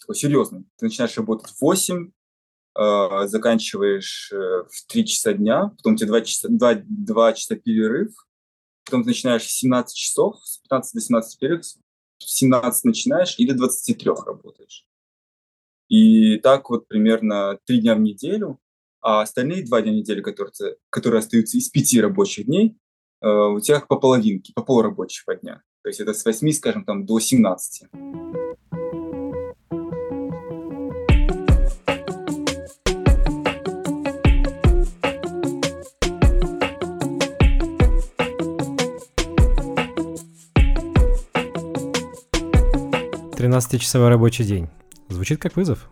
такой 0.00 0.14
серьезный. 0.14 0.64
Ты 0.78 0.86
начинаешь 0.86 1.16
работать 1.16 1.50
в 1.50 1.60
8, 1.60 2.10
э, 2.78 3.26
заканчиваешь 3.26 4.30
э, 4.32 4.36
в 4.36 4.86
3 4.88 5.06
часа 5.06 5.32
дня, 5.32 5.72
потом 5.76 5.94
у 5.94 5.96
тебя 5.96 6.08
2 6.08 6.20
часа, 6.22 6.48
2, 6.48 6.74
2 6.86 7.32
часа 7.32 7.56
перерыв, 7.56 8.12
потом 8.84 9.02
ты 9.02 9.08
начинаешь 9.08 9.42
в 9.42 9.50
17 9.50 9.96
часов, 9.96 10.36
с 10.44 10.58
15 10.58 10.94
до 10.94 11.00
17 11.00 11.40
перерыв, 11.40 11.64
в 12.18 12.30
17 12.30 12.84
начинаешь 12.84 13.34
и 13.36 13.46
до 13.46 13.54
23 13.54 14.10
работаешь. 14.24 14.86
И 15.88 16.36
так 16.38 16.70
вот 16.70 16.88
примерно 16.88 17.58
3 17.66 17.80
дня 17.80 17.94
в 17.94 18.00
неделю, 18.00 18.58
а 19.00 19.22
остальные 19.22 19.64
2 19.64 19.82
дня 19.82 19.92
в 19.92 19.94
неделю, 19.96 20.22
которые, 20.22 20.76
которые 20.90 21.20
остаются 21.20 21.58
из 21.58 21.68
5 21.68 22.00
рабочих 22.00 22.46
дней, 22.46 22.76
Э, 23.20 23.48
у 23.48 23.60
тебя 23.60 23.80
по 23.80 23.96
половинке, 23.96 24.52
по 24.54 24.62
полурабочего 24.62 25.34
дня. 25.34 25.62
То 25.82 25.88
есть 25.88 26.00
это 26.00 26.14
с 26.14 26.24
8, 26.24 26.52
скажем, 26.52 26.84
там, 26.84 27.04
до 27.04 27.18
17. 27.18 27.88
Тринадцатичасовой 43.36 44.08
рабочий 44.08 44.44
день. 44.44 44.68
Звучит 45.08 45.40
как 45.40 45.56
вызов. 45.56 45.90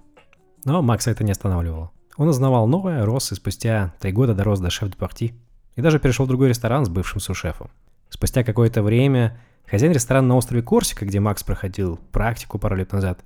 Но 0.64 0.82
Макса 0.82 1.10
это 1.10 1.24
не 1.24 1.32
останавливало. 1.32 1.90
Он 2.16 2.28
узнавал 2.28 2.66
новое, 2.66 3.04
рос 3.04 3.32
и 3.32 3.34
спустя 3.34 3.94
три 4.00 4.12
года 4.12 4.34
дорос 4.34 4.60
до 4.60 4.70
шеф-де-парти– 4.70 5.34
и 5.76 5.82
даже 5.82 6.00
перешел 6.00 6.24
в 6.24 6.28
другой 6.28 6.48
ресторан 6.48 6.84
с 6.84 6.88
бывшим 6.88 7.20
сушефом. 7.20 7.70
Спустя 8.08 8.42
какое-то 8.42 8.82
время 8.82 9.38
хозяин 9.66 9.92
ресторана 9.92 10.28
на 10.28 10.36
острове 10.36 10.62
Корсика, 10.62 11.04
где 11.04 11.20
Макс 11.20 11.44
проходил 11.44 11.98
практику 12.12 12.58
пару 12.58 12.76
лет 12.76 12.92
назад, 12.92 13.20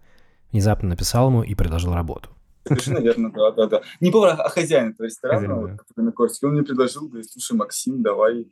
внезапно 0.52 0.88
написал 0.88 1.28
ему 1.28 1.42
и 1.42 1.54
предложил 1.54 1.94
работу. 1.94 2.30
Совершенно 2.66 2.98
верно, 2.98 3.30
да, 3.32 3.52
да, 3.52 3.66
да. 3.66 3.82
Не 4.00 4.10
повар, 4.10 4.38
а 4.38 4.48
хозяин 4.48 4.90
этого 4.90 5.06
ресторана, 5.06 5.40
хозяин, 5.40 5.60
вот, 5.60 5.78
который 5.78 6.04
на 6.04 6.12
Корсике, 6.12 6.46
он 6.46 6.52
мне 6.54 6.62
предложил, 6.62 7.08
говорит, 7.08 7.30
слушай, 7.30 7.56
Максим, 7.56 8.02
давай, 8.02 8.48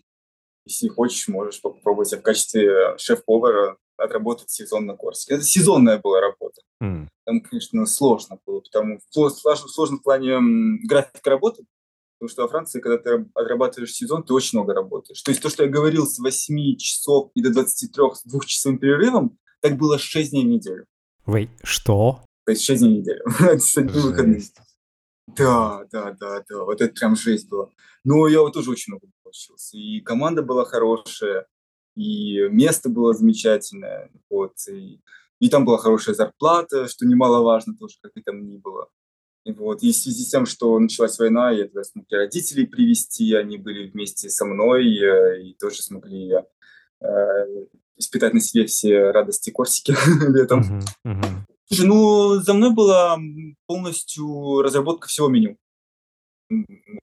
если 0.64 0.88
хочешь, 0.88 1.28
можешь 1.28 1.60
попробовать 1.60 2.12
в 2.12 2.22
качестве 2.22 2.96
шеф-повара 2.96 3.76
отработать 3.96 4.50
сезон 4.50 4.86
на 4.86 4.96
Корсике. 4.96 5.34
Это 5.34 5.44
сезонная 5.44 5.98
была 5.98 6.20
работа. 6.20 6.62
Mm. 6.82 7.08
Там, 7.28 7.42
конечно, 7.42 7.84
сложно 7.84 8.38
было, 8.46 8.60
потому 8.60 9.00
сложно, 9.10 9.68
сложно 9.68 9.98
в 9.98 10.02
плане 10.02 10.38
графика 10.82 11.28
работы, 11.28 11.66
Потому 12.18 12.30
что 12.30 12.42
во 12.42 12.48
Франции, 12.48 12.80
когда 12.80 12.96
ты 12.96 13.26
отрабатываешь 13.34 13.92
сезон, 13.92 14.22
ты 14.22 14.32
очень 14.32 14.58
много 14.58 14.72
работаешь. 14.72 15.20
То 15.20 15.30
есть 15.30 15.42
то, 15.42 15.50
что 15.50 15.64
я 15.64 15.68
говорил 15.68 16.06
с 16.06 16.18
8 16.18 16.76
часов 16.78 17.30
и 17.34 17.42
до 17.42 17.52
23 17.52 18.02
с 18.14 18.22
двухчасовым 18.24 18.78
перерывом, 18.78 19.38
так 19.60 19.76
было 19.76 19.98
6 19.98 20.30
дней 20.30 20.46
в 20.46 20.48
неделю. 20.48 20.86
Вы 21.26 21.50
что? 21.62 22.24
То 22.46 22.52
есть 22.52 22.64
6 22.64 22.80
дней 22.80 22.94
в 22.94 22.98
неделю. 23.00 23.22
выходным. 23.92 24.40
Да, 25.26 25.84
да, 25.92 26.16
да, 26.18 26.42
да. 26.48 26.64
Вот 26.64 26.80
это 26.80 26.94
прям 26.94 27.14
жесть 27.14 27.50
была. 27.50 27.68
Но 28.04 28.26
я 28.26 28.40
вот 28.40 28.54
тоже 28.54 28.70
очень 28.70 28.94
много 28.94 29.06
получился. 29.22 29.76
И 29.76 30.00
команда 30.00 30.42
была 30.42 30.64
хорошая, 30.64 31.46
и 31.94 32.48
место 32.48 32.88
было 32.88 33.12
замечательное. 33.12 34.10
Вот, 34.30 34.54
и, 34.66 35.02
и 35.40 35.48
там 35.48 35.64
была 35.64 35.78
хорошая 35.78 36.14
зарплата, 36.14 36.88
что 36.88 37.06
немаловажно 37.06 37.76
тоже, 37.76 37.96
как 38.02 38.12
и 38.16 38.22
там 38.22 38.46
ни 38.48 38.56
было. 38.56 38.88
Вот. 39.46 39.82
И 39.82 39.92
в 39.92 39.96
связи 39.96 40.24
с 40.24 40.30
тем, 40.30 40.46
что 40.46 40.78
началась 40.78 41.18
война, 41.18 41.50
я 41.50 41.64
тогда 41.64 41.84
смог 41.84 42.06
и 42.10 42.16
родителей 42.16 42.66
привести, 42.66 43.34
они 43.34 43.56
были 43.56 43.88
вместе 43.88 44.28
со 44.28 44.44
мной 44.44 44.94
э, 44.96 45.42
и 45.42 45.54
тоже 45.54 45.82
смогли 45.82 46.34
э, 47.00 47.06
испытать 47.96 48.34
на 48.34 48.40
себе 48.40 48.66
все 48.66 49.10
радости 49.10 49.50
Корсики 49.50 49.94
летом. 50.28 50.60
Uh-huh, 50.60 51.14
uh-huh. 51.14 51.44
Слушай, 51.66 51.86
ну, 51.86 52.34
за 52.40 52.54
мной 52.54 52.74
была 52.74 53.18
полностью 53.66 54.62
разработка 54.62 55.08
всего 55.08 55.28
меню. 55.28 55.56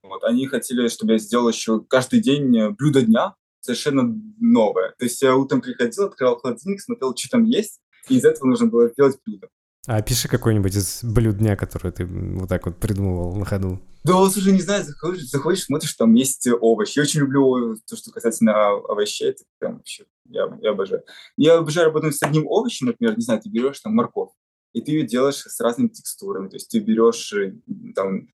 Вот. 0.04 0.24
Они 0.24 0.48
хотели, 0.48 0.88
чтобы 0.88 1.14
я 1.14 1.18
сделал 1.20 1.50
еще 1.50 1.82
каждый 1.82 2.20
день 2.20 2.72
блюдо 2.72 3.02
дня, 3.02 3.36
совершенно 3.60 4.16
новое. 4.40 4.94
То 4.98 5.06
есть 5.06 5.22
я 5.22 5.36
утром 5.36 5.62
приходил, 5.62 6.06
открывал 6.06 6.38
холодильник, 6.38 6.82
смотрел, 6.82 7.16
что 7.16 7.30
там 7.30 7.44
есть, 7.44 7.80
и 8.10 8.18
из 8.18 8.26
этого 8.26 8.48
нужно 8.48 8.68
было 8.68 8.88
сделать 8.90 9.18
блюдо. 9.26 9.50
А 9.88 10.02
пиши 10.02 10.28
какой-нибудь 10.28 10.76
из 10.76 11.04
блюд 11.04 11.38
дня, 11.38 11.56
который 11.56 11.92
ты 11.92 12.06
вот 12.06 12.50
так 12.50 12.66
вот 12.66 12.80
придумывал 12.80 13.36
на 13.36 13.46
ходу. 13.46 13.80
Да, 14.04 14.14
слушай, 14.30 14.54
не 14.54 14.62
знаю, 14.62 14.84
заходишь, 14.84 15.24
заходишь, 15.24 15.64
смотришь, 15.64 15.94
там 15.94 16.14
есть 16.14 16.48
овощи. 16.48 16.98
Я 16.98 17.04
очень 17.04 17.22
люблю 17.22 17.76
то, 17.88 17.96
что 17.96 18.12
касательно 18.12 18.70
овощей, 18.70 19.30
это 19.30 19.44
прям 19.60 19.78
вообще, 19.78 20.06
я, 20.26 20.48
я 20.62 20.72
обожаю. 20.72 21.04
Я 21.38 21.58
обожаю 21.58 21.88
работать 21.88 22.16
с 22.16 22.24
одним 22.24 22.48
овощем, 22.48 22.88
например, 22.88 23.16
не 23.16 23.24
знаю, 23.24 23.42
ты 23.42 23.50
берешь 23.50 23.80
там 23.80 23.94
морковь, 23.94 24.32
и 24.74 24.82
ты 24.82 24.92
ее 24.92 25.08
делаешь 25.08 25.38
с 25.38 25.60
разными 25.60 25.90
текстурами. 25.90 26.50
То 26.50 26.56
есть 26.56 26.70
ты 26.70 26.80
берешь 26.80 27.34
э, 27.34 27.54
там 27.96 28.28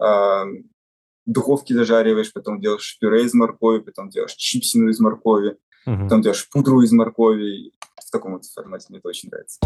э, 0.00 0.44
духовки 1.24 1.72
зажариваешь, 1.72 2.32
потом 2.32 2.60
делаешь 2.60 2.98
пюре 3.00 3.24
из 3.24 3.34
моркови, 3.34 3.80
потом 3.80 4.10
делаешь 4.10 4.34
чипсину 4.34 4.90
из 4.90 5.00
моркови, 5.00 5.56
uh-huh. 5.86 6.04
потом 6.04 6.22
делаешь 6.22 6.48
пудру 6.48 6.82
из 6.82 6.92
моркови. 6.92 7.72
Таком 8.16 8.32
вот 8.32 8.46
формате 8.46 8.86
мне 8.88 8.98
это 8.98 9.08
очень 9.08 9.28
нравится. 9.28 9.60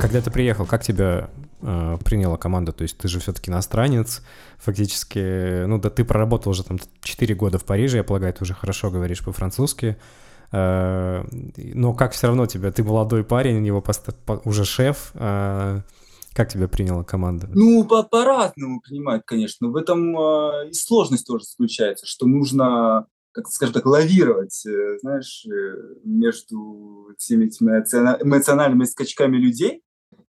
когда 0.00 0.20
ты 0.22 0.30
приехал, 0.30 0.64
как 0.66 0.82
тебя 0.82 1.28
э, 1.60 1.98
приняла 2.02 2.38
команда? 2.38 2.72
То 2.72 2.82
есть 2.82 2.96
ты 2.96 3.06
же 3.06 3.20
все-таки 3.20 3.50
иностранец, 3.50 4.22
фактически, 4.56 5.66
ну 5.66 5.78
да 5.78 5.90
ты 5.90 6.02
проработал 6.04 6.52
уже 6.52 6.64
там 6.64 6.78
4 7.02 7.34
года 7.34 7.58
в 7.58 7.64
Париже, 7.66 7.98
я 7.98 8.04
полагаю, 8.04 8.32
ты 8.32 8.44
уже 8.44 8.54
хорошо 8.54 8.90
говоришь 8.90 9.22
по-французски. 9.22 9.98
Э, 10.52 11.22
но 11.56 11.92
как 11.92 12.12
все 12.12 12.28
равно 12.28 12.46
тебя, 12.46 12.72
ты 12.72 12.82
молодой 12.82 13.24
парень, 13.24 13.66
его 13.66 13.82
пост- 13.82 14.14
по- 14.24 14.40
уже 14.44 14.64
шеф, 14.64 15.12
э, 15.14 15.82
как 16.34 16.50
тебя 16.50 16.68
приняла 16.68 17.04
команда? 17.04 17.48
Ну, 17.52 17.84
по- 17.84 18.02
по-разному 18.02 18.80
принимают, 18.80 19.24
конечно. 19.26 19.68
В 19.68 19.76
этом 19.76 20.18
э, 20.18 20.70
и 20.70 20.72
сложность 20.72 21.26
тоже 21.26 21.44
заключается, 21.44 22.06
что 22.06 22.26
нужно 22.26 23.06
как 23.32 23.48
скажем 23.48 23.72
так, 23.72 23.86
лавировать, 23.86 24.64
э, 24.66 24.98
знаешь, 25.00 25.46
э, 25.46 25.96
между 26.04 27.14
всеми 27.16 27.46
этими 27.46 27.70
эмоциональными 28.22 28.84
скачками 28.84 29.38
людей, 29.38 29.82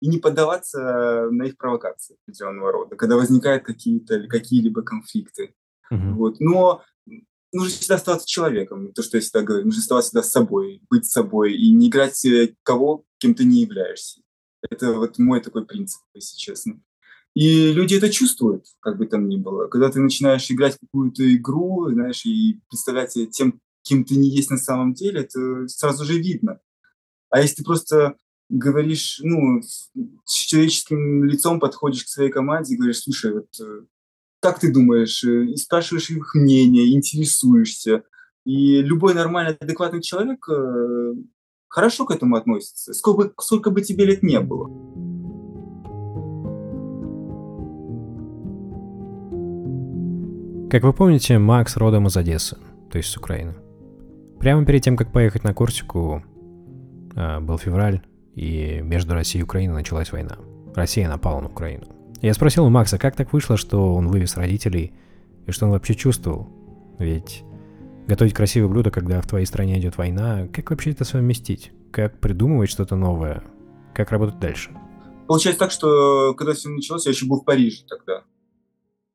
и 0.01 0.07
не 0.07 0.17
поддаваться 0.17 1.27
на 1.31 1.43
их 1.43 1.57
провокации 1.57 2.17
определенного 2.23 2.71
рода, 2.71 2.95
когда 2.95 3.15
возникают 3.15 3.63
какие-то 3.63 4.27
какие-либо 4.27 4.81
конфликты. 4.81 5.53
Uh-huh. 5.91 6.13
Вот. 6.13 6.39
Но 6.39 6.83
нужно 7.51 7.71
всегда 7.71 7.95
оставаться 7.95 8.27
человеком, 8.27 8.93
то, 8.93 9.01
что 9.01 9.17
я 9.17 9.21
всегда 9.21 9.41
говорю, 9.41 9.65
нужно 9.65 9.79
оставаться 9.79 10.09
всегда 10.09 10.23
собой, 10.23 10.81
быть 10.89 11.05
собой 11.05 11.53
и 11.53 11.71
не 11.71 11.87
играть 11.87 12.25
кого, 12.63 13.03
кем 13.17 13.33
ты 13.33 13.43
не 13.43 13.61
являешься. 13.61 14.21
Это 14.61 14.93
вот 14.93 15.19
мой 15.19 15.41
такой 15.41 15.65
принцип, 15.65 16.01
если 16.13 16.37
честно. 16.37 16.81
И 17.35 17.71
люди 17.71 17.95
это 17.95 18.09
чувствуют, 18.09 18.65
как 18.79 18.97
бы 18.97 19.05
там 19.05 19.29
ни 19.29 19.37
было. 19.37 19.67
Когда 19.67 19.89
ты 19.89 19.99
начинаешь 19.99 20.49
играть 20.49 20.77
какую-то 20.79 21.23
игру, 21.35 21.89
знаешь, 21.91 22.25
и 22.25 22.59
представлять 22.69 23.11
себя 23.11 23.27
тем, 23.27 23.61
кем 23.83 24.03
ты 24.03 24.15
не 24.15 24.29
есть 24.29 24.49
на 24.49 24.57
самом 24.57 24.93
деле, 24.93 25.21
это 25.21 25.67
сразу 25.67 26.05
же 26.05 26.19
видно. 26.19 26.59
А 27.29 27.39
если 27.39 27.57
ты 27.57 27.63
просто 27.63 28.15
говоришь, 28.49 29.19
ну, 29.23 29.61
с 29.61 30.33
человеческим 30.33 31.23
лицом 31.23 31.59
подходишь 31.59 32.03
к 32.03 32.09
своей 32.09 32.31
команде 32.31 32.73
и 32.73 32.77
говоришь, 32.77 33.01
слушай, 33.01 33.31
вот 33.31 33.47
э, 33.61 33.83
как 34.39 34.59
ты 34.59 34.73
думаешь, 34.73 35.23
э, 35.23 35.45
и 35.45 35.55
спрашиваешь 35.57 36.09
их 36.09 36.33
мнение, 36.33 36.93
интересуешься. 36.93 38.03
И 38.45 38.81
любой 38.81 39.13
нормальный, 39.13 39.55
адекватный 39.55 40.01
человек 40.01 40.47
э, 40.49 41.13
хорошо 41.69 42.05
к 42.05 42.11
этому 42.11 42.35
относится, 42.35 42.93
сколько, 42.93 43.31
сколько 43.41 43.71
бы 43.71 43.81
тебе 43.81 44.05
лет 44.05 44.23
не 44.23 44.39
было. 44.39 44.67
Как 50.69 50.83
вы 50.83 50.93
помните, 50.93 51.39
Макс 51.39 51.77
родом 51.77 52.07
из 52.07 52.17
Одессы, 52.17 52.57
то 52.91 52.97
есть 52.97 53.09
с 53.09 53.17
Украины. 53.17 53.55
Прямо 54.39 54.65
перед 54.65 54.83
тем, 54.83 54.97
как 54.97 55.11
поехать 55.11 55.43
на 55.43 55.53
Корсику, 55.53 56.23
был 57.15 57.57
февраль, 57.57 58.01
и 58.35 58.79
между 58.83 59.13
Россией 59.13 59.41
и 59.41 59.43
Украиной 59.43 59.73
началась 59.73 60.11
война. 60.11 60.37
Россия 60.75 61.09
напала 61.09 61.41
на 61.41 61.47
Украину. 61.47 61.85
Я 62.21 62.33
спросил 62.33 62.65
у 62.65 62.69
Макса, 62.69 62.97
как 62.97 63.15
так 63.15 63.33
вышло, 63.33 63.57
что 63.57 63.95
он 63.95 64.07
вывез 64.07 64.37
родителей 64.37 64.93
И 65.49 65.51
что 65.51 65.65
он 65.65 65.71
вообще 65.71 65.95
чувствовал? 65.95 66.47
Ведь 66.99 67.43
готовить 68.09 68.33
красивое 68.33 68.67
блюдо, 68.67 68.89
когда 68.89 69.21
в 69.21 69.27
твоей 69.27 69.45
стране 69.45 69.79
идет 69.79 69.97
война, 69.97 70.47
как 70.51 70.71
вообще 70.71 70.91
это 70.91 71.05
совместить? 71.05 71.71
Как 71.91 72.19
придумывать 72.19 72.69
что-то 72.69 72.95
новое? 72.95 73.43
Как 73.93 74.11
работать 74.11 74.39
дальше? 74.39 74.75
Получается 75.27 75.59
так, 75.59 75.71
что 75.71 76.33
когда 76.33 76.53
все 76.53 76.69
началось, 76.69 77.05
я 77.05 77.11
еще 77.11 77.27
был 77.27 77.41
в 77.41 77.45
Париже 77.45 77.83
тогда. 77.87 78.23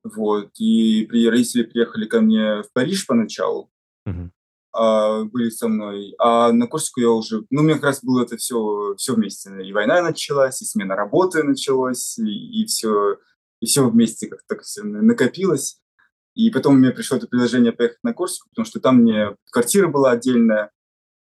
Вот. 0.05 0.51
И 0.59 1.07
при, 1.07 1.29
родители 1.29 1.65
приехали 1.65 2.07
ко 2.07 2.21
мне 2.21 2.63
в 2.63 2.73
Париж 2.73 3.07
поначалу. 3.07 3.69
Мгм. 4.07 4.33
а, 4.73 5.25
были 5.25 5.49
со 5.49 5.67
мной. 5.67 6.15
А 6.19 6.53
на 6.53 6.67
Корсику 6.67 7.01
я 7.01 7.11
уже... 7.11 7.45
Ну, 7.51 7.63
у 7.63 7.65
меня 7.65 7.75
как 7.75 7.85
раз 7.85 8.05
было 8.05 8.23
это 8.23 8.37
все, 8.37 8.95
все 8.97 9.15
вместе. 9.15 9.51
И 9.65 9.73
война 9.73 10.03
началась, 10.03 10.63
и 10.63 10.65
смена 10.65 10.95
работы 10.95 11.43
началась, 11.43 12.19
и, 12.19 12.63
и 12.63 12.67
все, 12.67 13.17
и 13.61 13.67
все 13.67 13.89
вместе 13.89 14.29
как-то 14.29 14.45
так 14.55 14.63
все 14.63 14.83
накопилось. 14.85 15.81
И 16.35 16.51
потом 16.51 16.79
мне 16.79 16.91
пришло 16.91 17.17
это 17.17 17.27
предложение 17.27 17.73
поехать 17.73 18.03
на 18.03 18.13
Корсику, 18.13 18.49
потому 18.51 18.67
что 18.67 18.81
там 18.81 18.99
мне 18.99 19.37
квартира 19.51 19.89
была 19.89 20.13
отдельная, 20.13 20.71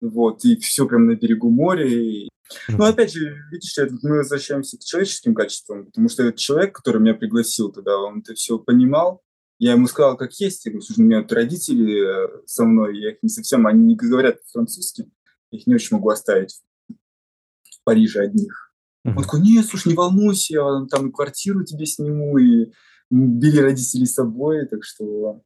вот, 0.02 0.44
и 0.46 0.56
все 0.58 0.88
прям 0.88 1.08
на 1.08 1.16
берегу 1.16 1.50
моря. 1.50 1.88
И... 1.88 2.30
Ну, 2.70 2.84
опять 2.86 3.14
же, 3.14 3.38
видишь, 3.52 3.76
мы 4.02 4.18
возвращаемся 4.18 4.78
к 4.78 4.82
человеческим 4.84 5.34
качествам, 5.36 5.86
потому 5.86 6.10
что 6.10 6.24
этот 6.24 6.38
человек, 6.38 6.76
который 6.76 7.02
меня 7.02 7.14
пригласил 7.14 7.72
туда, 7.72 7.98
он 7.98 8.20
это 8.20 8.34
все 8.34 8.58
понимал, 8.60 9.22
я 9.60 9.74
ему 9.74 9.88
сказал, 9.88 10.18
как 10.18 10.34
есть. 10.34 10.66
Я 10.66 10.72
говорю, 10.72 10.86
слушай, 10.86 11.00
у 11.00 11.04
меня 11.04 11.22
вот 11.22 11.32
родители 11.32 12.04
э, 12.04 12.42
со 12.46 12.66
мной, 12.66 13.00
я 13.00 13.12
их 13.12 13.18
не 13.22 13.30
совсем, 13.30 13.66
они 13.68 13.84
не 13.84 13.96
говорят 13.96 14.40
французски, 14.52 15.10
я 15.52 15.60
их 15.60 15.68
не 15.68 15.76
очень 15.76 15.96
могу 15.96 16.10
оставить 16.10 16.62
в 16.90 17.84
Париже 17.84 18.22
одних. 18.22 18.74
Он 19.06 19.22
такой, 19.22 19.42
нет, 19.42 19.66
слушай, 19.66 19.90
не 19.90 19.96
волнуйся, 19.96 20.54
я 20.54 20.86
там 20.90 21.10
и 21.10 21.12
квартиру 21.12 21.64
тебе 21.64 21.86
сниму, 21.86 22.38
и 22.38 22.72
бери 23.14 23.60
родителей 23.60 24.06
собой, 24.06 24.66
так 24.66 24.84
что 24.84 25.42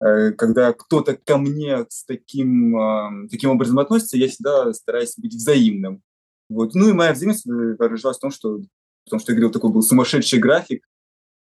э, 0.00 0.32
когда 0.32 0.72
кто-то 0.72 1.16
ко 1.16 1.36
мне 1.38 1.84
с 1.88 2.04
таким, 2.04 2.76
а, 2.76 3.10
таким 3.30 3.50
образом 3.50 3.78
относится, 3.78 4.16
я 4.16 4.28
всегда 4.28 4.72
стараюсь 4.72 5.14
быть 5.16 5.34
взаимным. 5.34 6.02
Вот. 6.48 6.74
Ну 6.74 6.88
и 6.88 6.92
моя 6.92 7.12
взаимность 7.12 7.44
выражалась 7.44 8.18
в 8.18 8.20
том, 8.20 8.30
что, 8.30 8.60
потому 9.04 9.20
что 9.20 9.32
я 9.32 9.36
говорил, 9.36 9.52
такой 9.52 9.72
был 9.72 9.82
сумасшедший 9.82 10.38
график, 10.38 10.86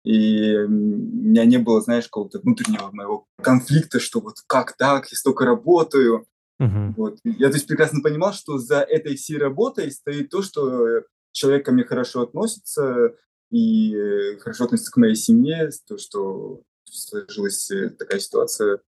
и 0.03 0.55
у 0.55 0.69
меня 0.69 1.46
не 1.46 1.57
было, 1.57 1.81
знаешь, 1.81 2.05
какого-то 2.05 2.39
внутреннего 2.39 2.89
моего 2.91 3.25
конфликта, 3.41 4.00
что 4.00 4.19
вот 4.19 4.36
как 4.48 4.75
так, 4.77 5.12
я 5.12 5.17
столько 5.17 5.46
работаю. 5.46 6.25
Мгм. 6.60 6.93
Вот. 6.93 7.19
Я 7.24 7.50
то 7.50 7.55
есть 7.55 7.67
прекрасно 7.67 8.01
понимал, 8.01 8.34
что 8.34 8.57
за 8.57 8.79
этой 8.79 9.15
всей 9.15 9.38
работой 9.38 9.91
стоит 9.91 10.29
то, 10.29 10.41
что 10.41 10.88
э, 10.88 11.03
человек 11.34 11.65
ко 11.65 11.72
мне 11.72 11.84
хорошо 11.84 12.22
относится 12.22 13.13
и 13.50 13.96
э, 13.96 14.38
хорошо 14.39 14.66
относится 14.66 14.92
к 14.92 14.98
моей 14.98 15.16
семье, 15.16 15.70
то, 15.88 15.98
что 15.98 16.62
сложилась 16.84 17.70
э, 17.72 17.89
такая 17.89 18.20
ситуация 18.20 18.80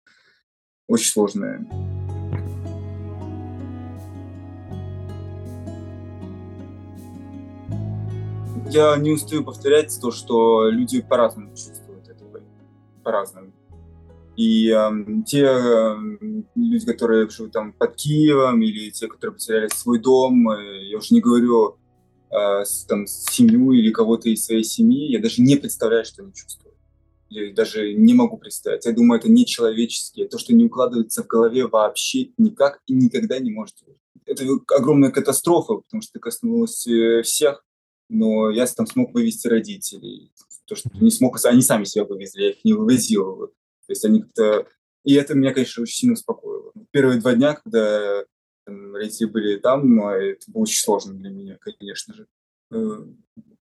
очень 0.88 1.12
сложная. 1.12 1.68
Я 8.72 8.98
не 8.98 9.12
устаю 9.14 9.44
повторять 9.44 9.98
то, 10.00 10.12
что 10.12 10.70
люди 10.70 11.02
по-разному 11.02 11.50
чувствуют 11.56 12.08
это, 12.08 12.24
по-разному. 13.04 13.52
И 14.36 14.70
эм, 14.70 15.24
те 15.24 15.42
эм, 15.42 16.46
люди, 16.56 16.86
которые 16.86 17.28
живут 17.30 17.52
там 17.52 17.74
под 17.74 17.96
Киевом, 17.96 18.62
или 18.62 18.90
те, 18.92 19.08
которые 19.08 19.34
потеряли 19.34 19.68
свой 19.70 20.00
дом, 20.00 20.50
э, 20.52 20.90
я 20.90 20.98
уже 20.98 21.14
не 21.14 21.20
говорю 21.20 21.78
э, 22.32 22.66
с, 22.66 22.86
там, 22.86 23.08
семью 23.08 23.72
или 23.72 23.92
кого-то 23.92 24.30
из 24.30 24.46
своей 24.46 24.64
семьи, 24.64 25.12
я 25.12 25.20
даже 25.20 25.42
не 25.42 25.56
представляю, 25.56 26.06
что 26.06 26.24
они 26.24 26.34
чувствуют. 26.34 26.76
Я 27.30 27.54
даже 27.54 27.94
не 27.94 28.14
могу 28.14 28.38
представить. 28.38 28.86
Я 28.86 28.92
думаю, 28.92 29.20
это 29.20 29.30
нечеловеческое. 29.30 30.28
То, 30.28 30.40
что 30.40 30.54
не 30.54 30.66
укладывается 30.66 31.24
в 31.24 31.28
голове 31.28 31.68
вообще 31.68 32.32
никак 32.38 32.82
и 32.88 32.94
никогда 32.94 33.38
не 33.38 33.52
может. 33.52 33.76
Это 34.26 34.44
огромная 34.76 35.12
катастрофа, 35.12 35.76
потому 35.76 36.02
что 36.02 36.20
коснулось 36.20 36.88
э, 36.88 37.22
всех. 37.22 37.64
Но 38.10 38.50
я 38.50 38.66
там 38.66 38.88
смог 38.88 39.14
вывести 39.14 39.48
родителей. 39.48 40.34
То, 40.66 40.76
что 40.76 40.90
не 41.00 41.12
смог, 41.12 41.38
они 41.46 41.62
сами 41.62 41.84
себя 41.84 42.06
вывезли, 42.06 42.42
я 42.42 42.50
их 42.50 42.66
не 42.66 42.74
вывозил. 42.74 43.48
То 43.48 43.92
есть 43.92 44.04
они 44.06 44.22
как-то... 44.22 44.68
И 45.04 45.14
это 45.14 45.36
меня, 45.36 45.54
конечно, 45.54 45.84
очень 45.84 45.96
сильно 45.96 46.14
успокоило. 46.14 46.72
Первые 46.92 47.20
два 47.20 47.36
дня, 47.36 47.54
когда 47.54 48.24
родители 48.94 49.28
были 49.28 49.58
там, 49.58 50.02
это 50.02 50.52
было 50.52 50.64
очень 50.64 50.82
сложно 50.82 51.14
для 51.14 51.30
меня, 51.30 51.58
конечно 51.60 52.14
же. 52.14 52.28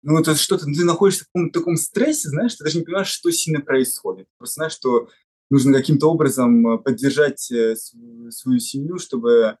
Ну, 0.02 0.18
это 0.18 0.34
что-то, 0.34 0.64
ты 0.64 0.84
находишься 0.84 1.24
в 1.24 1.28
каком-то 1.32 1.58
таком 1.58 1.76
стрессе, 1.76 2.30
знаешь, 2.30 2.54
ты 2.54 2.64
даже 2.64 2.78
не 2.78 2.84
понимаешь, 2.84 3.08
что 3.08 3.30
сильно 3.30 3.60
происходит. 3.60 4.28
Просто 4.38 4.54
знаешь, 4.54 4.72
что 4.72 5.08
нужно 5.50 5.74
каким-то 5.74 6.10
образом 6.10 6.82
поддержать 6.82 7.40
свою 7.40 8.58
семью, 8.60 8.98
чтобы 8.98 9.58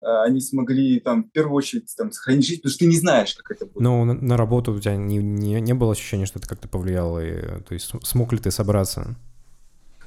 они 0.00 0.40
смогли 0.40 1.00
там 1.00 1.24
в 1.24 1.30
первую 1.32 1.56
очередь 1.56 1.92
там 1.96 2.10
сохранить 2.12 2.46
жизнь, 2.46 2.60
потому 2.60 2.70
что 2.70 2.78
ты 2.78 2.86
не 2.86 2.96
знаешь, 2.96 3.34
как 3.34 3.50
это 3.50 3.66
будет. 3.66 3.82
Ну, 3.82 4.04
на, 4.04 4.14
на 4.14 4.36
работу 4.36 4.72
у 4.72 4.80
тебя 4.80 4.96
не, 4.96 5.18
не, 5.18 5.60
не 5.60 5.74
было 5.74 5.92
ощущения, 5.92 6.24
что 6.24 6.38
это 6.38 6.48
как-то 6.48 6.68
повлияло, 6.68 7.18
и, 7.18 7.62
то 7.62 7.74
есть 7.74 7.92
смог 8.04 8.32
ли 8.32 8.38
ты 8.38 8.50
собраться? 8.50 9.16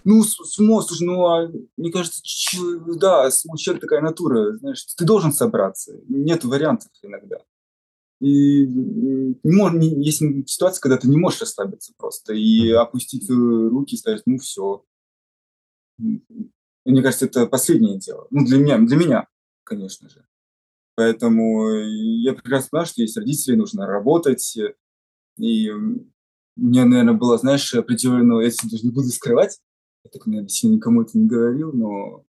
Ну, 0.05 0.23
смог, 0.23 0.83
слушай, 0.83 1.03
ну, 1.05 1.25
а, 1.25 1.51
мне 1.77 1.91
кажется, 1.91 2.21
ч- 2.23 2.57
да, 2.97 3.29
у 3.49 3.57
человека 3.57 3.87
такая 3.87 4.01
натура, 4.01 4.57
знаешь, 4.57 4.83
ты 4.97 5.05
должен 5.05 5.31
собраться, 5.31 5.93
нет 6.07 6.43
вариантов 6.43 6.89
иногда. 7.01 7.37
И 8.19 8.65
не 8.65 9.37
мож, 9.43 9.73
не, 9.73 9.89
есть 10.03 10.23
ситуация, 10.49 10.81
когда 10.81 10.97
ты 10.97 11.07
не 11.09 11.17
можешь 11.17 11.41
расслабиться 11.41 11.93
просто 11.97 12.33
и 12.33 12.69
опустить 12.71 13.29
руки 13.29 13.95
и 13.95 13.97
сказать, 13.97 14.23
ну, 14.25 14.37
все. 14.37 14.83
Мне 15.97 17.01
кажется, 17.01 17.25
это 17.25 17.47
последнее 17.47 17.97
дело. 17.97 18.27
Ну, 18.29 18.45
для 18.45 18.57
меня, 18.57 18.77
для 18.79 18.97
меня, 18.97 19.27
конечно 19.63 20.09
же. 20.09 20.25
Поэтому 20.95 21.69
я 21.71 22.33
прекрасно 22.33 22.69
понимаю, 22.71 22.87
что 22.87 23.01
есть 23.01 23.17
родители, 23.17 23.55
нужно 23.55 23.87
работать. 23.87 24.57
И 25.37 25.69
у 25.69 26.05
меня, 26.55 26.85
наверное, 26.85 27.13
было, 27.13 27.37
знаешь, 27.37 27.73
определенного, 27.73 28.41
я 28.41 28.51
даже 28.71 28.85
не 28.85 28.91
буду 28.91 29.09
скрывать, 29.09 29.59
я 30.03 30.09
так, 30.11 30.25
наверное, 30.25 30.49
сильно 30.49 30.75
никому 30.75 31.01
это 31.01 31.17
не 31.17 31.27
говорил, 31.27 31.71
но 31.71 32.25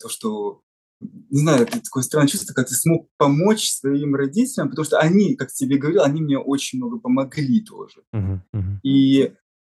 то, 0.00 0.08
что, 0.08 0.62
не 1.00 1.40
знаю, 1.40 1.62
это 1.62 1.80
такое 1.80 2.02
странное 2.02 2.28
чувство, 2.28 2.54
когда 2.54 2.68
ты 2.68 2.74
смог 2.74 3.08
помочь 3.16 3.70
своим 3.70 4.14
родителям, 4.14 4.70
потому 4.70 4.84
что 4.84 4.98
они, 4.98 5.34
как 5.34 5.52
тебе 5.52 5.78
говорил, 5.78 6.02
они 6.02 6.22
мне 6.22 6.38
очень 6.38 6.78
много 6.78 6.98
помогли 6.98 7.60
тоже. 7.60 8.02
Мгм, 8.12 8.42
мгм. 8.52 8.80
И 8.82 9.32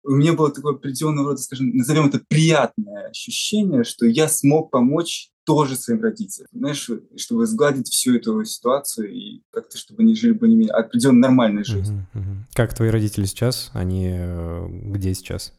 у 0.05 0.15
меня 0.15 0.35
было 0.35 0.53
такое 0.53 0.75
определенного 0.75 1.31
рода, 1.31 1.43
скажем, 1.43 1.71
назовем 1.71 2.07
это 2.07 2.21
приятное 2.29 3.09
ощущение, 3.09 3.85
что 3.85 4.07
я 4.07 4.29
смог 4.29 4.71
помочь 4.71 5.31
тоже 5.45 5.77
своим 5.77 6.03
родителям, 6.03 6.49
знаешь, 6.53 6.91
чтобы 7.17 7.47
сгладить 7.47 7.89
всю 7.89 8.17
эту 8.17 8.45
ситуацию 8.45 9.13
и 9.13 9.43
как-то, 9.53 9.79
чтобы 9.79 10.03
они 10.03 10.17
жили 10.17 10.33
более-менее 10.33 10.73
определенно 10.73 11.21
нормальной 11.21 11.65
жизнью. 11.65 12.07
Мгм, 12.13 12.23
мгм. 12.23 12.47
Как 12.53 12.75
твои 12.75 12.91
родители 12.91 13.27
сейчас? 13.27 13.71
Они 13.73 14.09
э, 14.11 14.67
где 14.69 15.15
сейчас? 15.15 15.53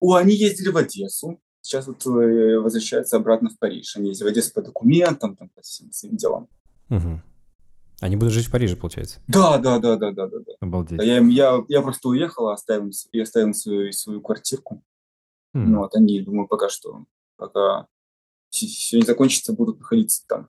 О, 0.00 0.14
они 0.14 0.34
ездили 0.34 0.68
в 0.68 0.76
Одессу. 0.76 1.40
Сейчас 1.60 1.86
вот 1.86 2.06
э, 2.06 2.58
возвращаются 2.58 3.16
обратно 3.16 3.50
в 3.50 3.58
Париж. 3.58 3.96
Они 3.96 4.08
ездили 4.08 4.28
в 4.28 4.30
Одессу 4.30 4.52
по 4.54 4.62
документам, 4.62 5.36
там, 5.36 5.48
по 5.50 5.60
всем 5.62 5.92
своим 5.92 6.16
делам. 6.16 6.48
Мгм. 6.88 7.22
Они 8.00 8.16
будут 8.16 8.32
жить 8.32 8.46
в 8.46 8.50
Париже, 8.52 8.76
получается? 8.76 9.20
Да, 9.26 9.58
да, 9.58 9.78
да, 9.78 9.96
да, 9.96 10.12
да, 10.12 10.28
да. 10.28 10.38
да. 10.38 10.52
Обалдеть. 10.60 10.98
Да, 10.98 11.04
Я, 11.04 11.18
я, 11.18 11.64
я 11.68 11.82
просто 11.82 12.08
уехал, 12.08 12.48
оставил, 12.48 12.90
я 13.12 13.22
оставил 13.24 13.54
свою, 13.54 13.92
свою 13.92 14.20
квартирку. 14.20 14.82
Ну, 15.52 15.78
вот 15.80 15.94
они, 15.96 16.20
думаю, 16.20 16.46
пока 16.46 16.68
что, 16.68 17.04
пока 17.36 17.86
все 18.50 18.98
не 18.98 19.04
закончится, 19.04 19.52
будут 19.52 19.80
находиться 19.80 20.24
там. 20.28 20.48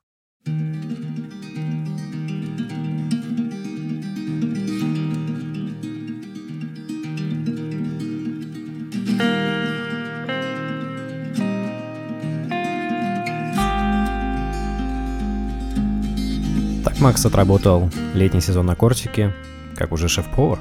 Макс 17.00 17.26
отработал 17.26 17.90
летний 18.14 18.42
сезон 18.42 18.66
на 18.66 18.76
Корсике, 18.76 19.34
как 19.78 19.94
уже 19.94 20.10
шеф-повар. 20.10 20.60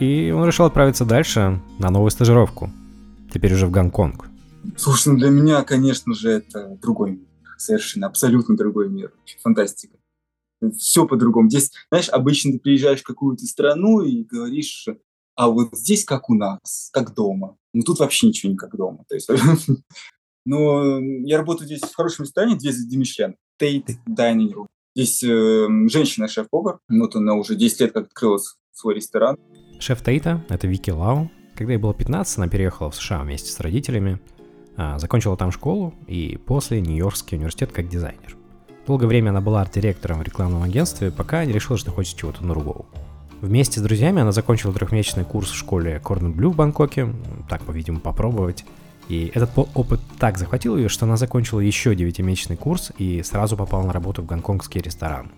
И 0.00 0.32
он 0.32 0.44
решил 0.44 0.64
отправиться 0.64 1.04
дальше 1.04 1.60
на 1.78 1.90
новую 1.90 2.10
стажировку. 2.10 2.72
Теперь 3.32 3.54
уже 3.54 3.66
в 3.66 3.70
Гонконг. 3.70 4.26
Слушай, 4.76 5.12
ну 5.12 5.18
для 5.18 5.30
меня, 5.30 5.62
конечно 5.62 6.14
же, 6.14 6.30
это 6.30 6.76
другой 6.82 7.12
мир. 7.12 7.28
Совершенно, 7.58 8.08
абсолютно 8.08 8.56
другой 8.56 8.88
мир. 8.88 9.12
Фантастика. 9.44 9.96
Все 10.76 11.06
по-другому. 11.06 11.48
Здесь, 11.48 11.70
знаешь, 11.90 12.08
обычно 12.08 12.50
ты 12.50 12.58
приезжаешь 12.58 13.00
в 13.00 13.04
какую-то 13.04 13.46
страну 13.46 14.00
и 14.00 14.24
говоришь, 14.24 14.88
а 15.36 15.48
вот 15.48 15.68
здесь 15.74 16.04
как 16.04 16.28
у 16.28 16.34
нас, 16.34 16.90
как 16.92 17.14
дома. 17.14 17.56
Ну 17.72 17.82
тут 17.82 18.00
вообще 18.00 18.26
ничего 18.26 18.50
не 18.50 18.58
как 18.58 18.76
дома. 18.76 19.04
То 19.08 19.14
есть, 19.14 19.28
но 20.44 20.98
я 20.98 21.38
работаю 21.38 21.68
здесь 21.68 21.82
в 21.82 21.94
хорошем 21.94 22.24
ресторане, 22.24 22.56
две 22.56 22.72
звезды 22.72 22.96
Мишлен. 22.96 23.36
Тейт 23.58 23.90
Room. 24.08 24.66
Здесь 24.94 25.24
э, 25.24 25.66
женщина 25.88 26.28
шеф-повар. 26.28 26.78
Вот 26.88 27.16
она 27.16 27.34
уже 27.34 27.56
10 27.56 27.80
лет 27.80 27.92
как 27.92 28.06
открыла 28.06 28.38
свой 28.72 28.94
ресторан. 28.94 29.36
Шеф 29.80 30.02
Тейта— 30.02 30.44
это 30.48 30.68
Вики 30.68 30.90
Лау. 30.90 31.30
Когда 31.56 31.72
ей 31.72 31.78
было 31.78 31.92
15, 31.92 32.38
она 32.38 32.48
переехала 32.48 32.90
в 32.90 32.96
США 32.96 33.22
вместе 33.22 33.50
с 33.50 33.58
родителями, 33.58 34.20
а, 34.76 34.98
закончила 34.98 35.36
там 35.36 35.50
школу 35.50 35.94
и 36.06 36.36
после 36.36 36.80
Нью-Йоркский 36.80 37.36
университет 37.36 37.72
как 37.72 37.88
дизайнер. 37.88 38.36
Долгое 38.86 39.06
время 39.06 39.30
она 39.30 39.40
была 39.40 39.62
арт-директором 39.62 40.20
в 40.20 40.22
рекламном 40.22 40.62
агентстве, 40.62 41.10
пока 41.10 41.44
не 41.44 41.52
решила, 41.52 41.76
что 41.76 41.90
хочет 41.90 42.16
чего-то 42.16 42.42
другого. 42.44 42.86
Вместе 43.40 43.80
с 43.80 43.82
друзьями 43.82 44.22
она 44.22 44.32
закончила 44.32 44.72
трехмесячный 44.72 45.24
курс 45.24 45.50
в 45.50 45.56
школе 45.56 46.00
Blue 46.04 46.50
в 46.50 46.56
Бангкоке, 46.56 47.12
так, 47.48 47.62
по-видимому, 47.62 48.00
попробовать. 48.00 48.64
И 49.08 49.30
этот 49.34 49.50
опыт 49.56 50.00
так 50.18 50.38
захватил 50.38 50.76
ее, 50.76 50.88
что 50.88 51.04
она 51.04 51.16
закончила 51.16 51.60
еще 51.60 51.94
девятимесячный 51.94 52.56
курс 52.56 52.90
и 52.98 53.22
сразу 53.22 53.56
попала 53.56 53.84
на 53.86 53.92
работу 53.92 54.22
в 54.22 54.26
гонконгский 54.26 54.80
ресторан. 54.80 55.30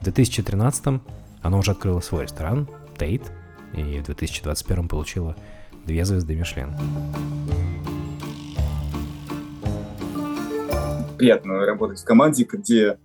В 0.00 0.04
2013 0.04 1.00
она 1.42 1.58
уже 1.58 1.70
открыла 1.70 2.00
свой 2.00 2.24
ресторан, 2.24 2.68
Тейт, 2.98 3.22
и 3.72 4.00
в 4.00 4.04
2021 4.04 4.88
получила 4.88 5.36
две 5.86 6.04
звезды 6.04 6.34
Мишлен. 6.34 6.74
Приятно 11.16 11.64
работать 11.64 12.00
в 12.00 12.04
команде, 12.04 12.44
где 12.44 12.98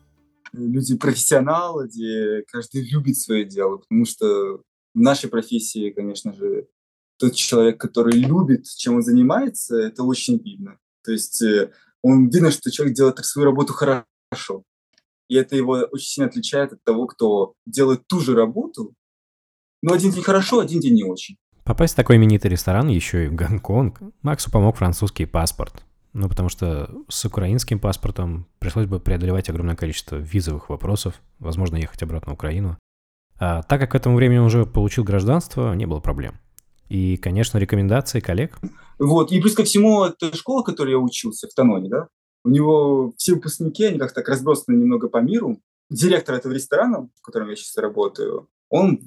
люди 0.51 0.97
профессионалы, 0.97 1.87
где 1.87 2.43
каждый 2.51 2.89
любит 2.89 3.17
свое 3.17 3.45
дело, 3.45 3.77
потому 3.77 4.05
что 4.05 4.61
в 4.93 4.99
нашей 4.99 5.29
профессии, 5.29 5.91
конечно 5.91 6.33
же, 6.33 6.67
тот 7.19 7.35
человек, 7.35 7.79
который 7.79 8.13
любит, 8.13 8.65
чем 8.77 8.95
он 8.95 9.03
занимается, 9.03 9.77
это 9.77 10.03
очень 10.03 10.37
видно. 10.37 10.77
То 11.03 11.11
есть 11.11 11.41
э, 11.41 11.71
он 12.01 12.29
видно, 12.29 12.49
что 12.49 12.71
человек 12.71 12.95
делает 12.95 13.17
свою 13.25 13.47
работу 13.47 13.73
хорошо. 13.73 14.63
И 15.27 15.35
это 15.35 15.55
его 15.55 15.73
очень 15.91 16.07
сильно 16.07 16.29
отличает 16.29 16.73
от 16.73 16.83
того, 16.83 17.05
кто 17.07 17.53
делает 17.65 18.07
ту 18.07 18.19
же 18.19 18.35
работу, 18.35 18.95
но 19.81 19.93
один 19.93 20.11
день 20.11 20.23
хорошо, 20.23 20.59
один 20.59 20.79
день 20.79 20.95
не 20.95 21.03
очень. 21.03 21.37
Попасть 21.63 21.93
в 21.93 21.97
такой 21.97 22.15
именитый 22.15 22.49
ресторан, 22.49 22.87
еще 22.87 23.25
и 23.25 23.27
в 23.27 23.35
Гонконг, 23.35 23.99
Максу 24.23 24.49
помог 24.49 24.77
французский 24.77 25.25
паспорт. 25.25 25.83
Ну, 26.13 26.27
потому 26.27 26.49
что 26.49 26.89
с 27.07 27.23
украинским 27.25 27.79
паспортом 27.79 28.47
пришлось 28.57 28.87
бы 28.87 28.99
преодолевать 28.99 29.49
огромное 29.49 29.75
количество 29.75 30.15
визовых 30.15 30.69
вопросов, 30.69 31.21
возможно, 31.37 31.75
ехать 31.75 32.01
обратно 32.01 32.31
в 32.31 32.33
Украину. 32.33 32.77
А 33.37 33.61
так 33.61 33.79
как 33.79 33.91
к 33.91 33.95
этому 33.95 34.15
времени 34.15 34.39
он 34.39 34.45
уже 34.45 34.65
получил 34.65 35.03
гражданство, 35.03 35.73
не 35.75 35.85
было 35.85 35.99
проблем. 35.99 36.39
И, 36.89 37.17
конечно, 37.17 37.57
рекомендации 37.57 38.19
коллег. 38.19 38.57
Вот, 38.97 39.31
и 39.31 39.39
плюс 39.39 39.53
ко 39.53 39.63
всему, 39.63 40.03
это 40.03 40.35
школа, 40.35 40.61
в 40.61 40.65
которой 40.65 40.91
я 40.91 40.97
учился, 40.97 41.47
в 41.47 41.53
Таноне, 41.53 41.89
да, 41.89 42.07
у 42.43 42.49
него 42.49 43.13
все 43.17 43.35
выпускники, 43.35 43.85
они 43.85 43.99
как-то 43.99 44.15
так 44.15 44.29
разбросаны 44.29 44.75
немного 44.75 45.07
по 45.07 45.17
миру. 45.17 45.61
Директор 45.89 46.35
этого 46.35 46.53
ресторана, 46.53 47.09
в 47.15 47.21
котором 47.21 47.49
я 47.49 47.55
сейчас 47.55 47.77
работаю, 47.77 48.47
он, 48.69 48.99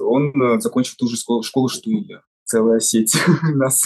он 0.00 0.42
э, 0.42 0.60
закончил 0.60 0.94
ту 0.96 1.08
же 1.08 1.16
школу, 1.16 1.42
школу, 1.42 1.68
что 1.68 1.90
и 1.90 1.96
я. 1.96 2.22
Целая 2.44 2.80
сеть 2.80 3.16
нас. 3.54 3.84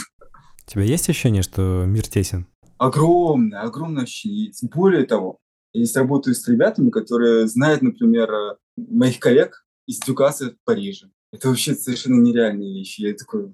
У 0.67 0.71
тебя 0.71 0.83
есть 0.85 1.09
ощущение, 1.09 1.43
что 1.43 1.85
мир 1.87 2.07
тесен? 2.07 2.47
Огромное, 2.79 3.61
огромное 3.63 4.05
ощущение. 4.05 4.53
Более 4.63 5.05
того, 5.05 5.39
я 5.73 5.85
здесь 5.85 5.97
работаю 5.97 6.35
с 6.35 6.47
ребятами, 6.47 6.91
которые 6.91 7.49
знают, 7.49 7.83
например, 7.83 8.31
э, 8.31 8.57
моих 8.77 9.19
коллег 9.19 9.65
из 9.87 9.99
Дюкаса 10.01 10.51
в 10.51 10.65
Париже. 10.65 11.11
Это 11.33 11.49
вообще 11.49 11.75
совершенно 11.75 12.21
нереальные 12.21 12.75
вещи. 12.75 13.03
Я 13.03 13.15
такой... 13.15 13.51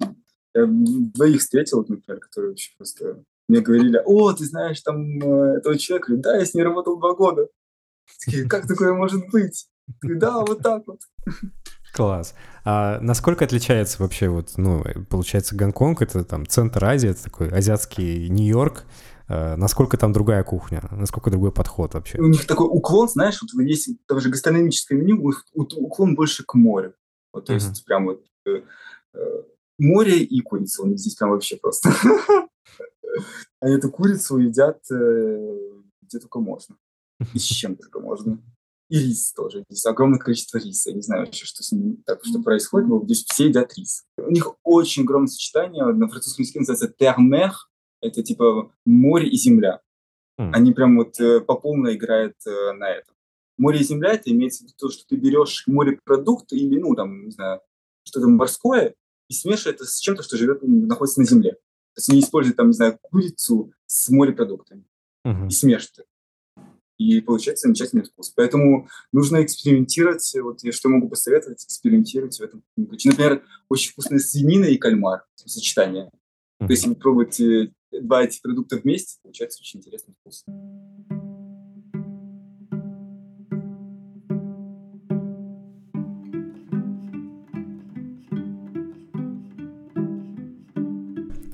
Я 0.54 0.66
двоих 0.66 1.40
встретил, 1.40 1.84
например, 1.86 2.20
которые 2.20 2.50
вообще 2.50 2.72
просто 2.76 3.22
мне 3.48 3.60
говорили, 3.60 4.02
о, 4.04 4.32
ты 4.32 4.44
знаешь 4.44 4.80
там 4.82 5.18
э, 5.20 5.58
этого 5.58 5.78
человека? 5.78 6.16
Да, 6.16 6.36
я 6.36 6.44
с 6.44 6.54
ней 6.54 6.62
работал 6.62 6.98
два 6.98 7.14
года. 7.14 7.48
Такие, 8.24 8.46
как 8.46 8.66
такое 8.66 8.92
может 8.92 9.22
быть? 9.30 9.68
Да, 10.02 10.40
вот 10.40 10.62
так 10.62 10.82
вот. 10.86 11.00
Класс. 11.94 12.34
А 12.64 13.00
насколько 13.00 13.44
отличается 13.44 14.02
вообще 14.02 14.28
вот, 14.28 14.52
ну, 14.58 14.84
получается, 15.08 15.56
Гонконг— 15.56 16.02
это 16.02 16.24
там 16.24 16.46
центр 16.46 16.84
Азии, 16.84 17.10
это 17.10 17.24
такой 17.24 17.48
азиатский 17.48 18.28
Нью-Йорк, 18.28 18.84
а 19.28 19.56
насколько 19.56 19.96
там 19.96 20.12
другая 20.12 20.42
кухня, 20.44 20.82
насколько 20.90 21.30
другой 21.30 21.52
подход 21.52 21.94
вообще? 21.94 22.18
У 22.18 22.26
них 22.26 22.46
такой 22.46 22.66
уклон, 22.66 23.08
знаешь, 23.08 23.40
вот 23.40 23.50
есть 23.62 23.90
даже 24.06 24.28
гастрономическое 24.28 24.98
меню, 24.98 25.32
уклон 25.54 26.14
больше 26.14 26.44
к 26.44 26.54
морю. 26.54 26.94
Вот, 27.38 27.44
то 27.44 27.52
uh-huh. 27.52 27.56
есть 27.56 27.84
прям 27.84 28.06
вот 28.06 28.24
э, 28.46 28.62
э, 29.14 29.42
море 29.78 30.22
и 30.22 30.40
курица 30.40 30.82
у 30.82 30.86
них 30.86 30.98
здесь 30.98 31.14
прям 31.14 31.30
вообще 31.30 31.56
просто. 31.56 31.90
Они 33.60 33.74
эту 33.76 33.90
курицу 33.90 34.38
едят 34.38 34.80
э, 34.90 35.58
где 36.02 36.18
только 36.18 36.40
можно. 36.40 36.76
И 37.34 37.38
с 37.38 37.42
чем 37.42 37.76
только 37.76 38.00
можно. 38.00 38.42
И 38.90 38.98
рис 38.98 39.32
тоже. 39.34 39.64
Здесь 39.68 39.86
огромное 39.86 40.18
количество 40.18 40.58
риса. 40.58 40.90
Я 40.90 40.96
не 40.96 41.02
знаю 41.02 41.26
вообще, 41.26 41.44
что 41.44 41.62
с 41.62 41.72
ним 41.72 42.02
так, 42.06 42.24
что 42.24 42.42
происходит, 42.42 42.88
но 42.88 43.04
здесь 43.04 43.24
все 43.24 43.48
едят 43.48 43.74
рис. 43.76 44.04
У 44.16 44.30
них 44.30 44.54
очень 44.64 45.02
огромное 45.02 45.28
сочетание. 45.28 45.84
На 45.84 46.08
французском 46.08 46.42
языке 46.42 46.60
называется 46.60 46.88
термер. 46.88 47.52
Это 48.00 48.22
типа 48.22 48.72
море 48.86 49.28
и 49.28 49.36
земля. 49.36 49.80
Mm. 50.40 50.52
Они 50.54 50.72
прям 50.72 50.96
вот 50.96 51.20
э, 51.20 51.40
по 51.40 51.54
полной 51.54 51.96
играют 51.96 52.34
э, 52.46 52.72
на 52.72 52.88
этом. 52.88 53.14
Море 53.58 53.80
и 53.80 53.84
земля, 53.84 54.12
это 54.12 54.30
имеется 54.30 54.60
в 54.60 54.66
виду 54.66 54.74
то, 54.78 54.90
что 54.90 55.06
ты 55.06 55.16
берешь 55.16 55.64
морепродукт 55.66 56.52
или, 56.52 56.78
ну, 56.78 56.94
там, 56.94 57.26
не 57.26 57.30
знаю, 57.30 57.60
что-то 58.04 58.28
морское, 58.28 58.94
и 59.28 59.34
смешиваешь 59.34 59.74
это 59.74 59.84
с 59.84 59.98
чем-то, 59.98 60.22
что 60.22 60.36
живет, 60.36 60.60
находится 60.62 61.20
на 61.20 61.26
земле. 61.26 61.52
То 61.52 61.98
есть 61.98 62.10
они 62.10 62.20
используют, 62.20 62.56
там, 62.56 62.68
не 62.68 62.72
знаю, 62.74 62.98
курицу 63.02 63.72
с 63.86 64.08
морепродуктами 64.08 64.84
uh-huh. 65.26 65.48
и 65.48 65.50
смешивают 65.50 66.06
и 66.98 67.20
получается 67.20 67.68
замечательный 67.68 68.02
вкус. 68.02 68.32
Поэтому 68.34 68.88
нужно 69.12 69.42
экспериментировать. 69.42 70.34
Вот 70.42 70.62
я 70.64 70.72
что 70.72 70.88
могу 70.88 71.08
посоветовать, 71.08 71.64
экспериментировать 71.64 72.38
в 72.38 72.42
этом 72.42 72.62
ключе. 72.76 73.10
Например, 73.10 73.44
очень 73.68 73.92
вкусная 73.92 74.18
свинина 74.18 74.64
и 74.64 74.76
кальмар, 74.76 75.24
сочетание. 75.36 76.10
То 76.58 76.66
есть, 76.66 76.82
если 76.82 76.88
вы 76.88 76.96
пробуете 76.96 77.72
два 77.92 78.24
этих 78.24 78.42
продукта 78.42 78.76
вместе, 78.76 79.16
получается 79.22 79.60
очень 79.60 79.78
интересный 79.78 80.14
вкус. 80.20 80.44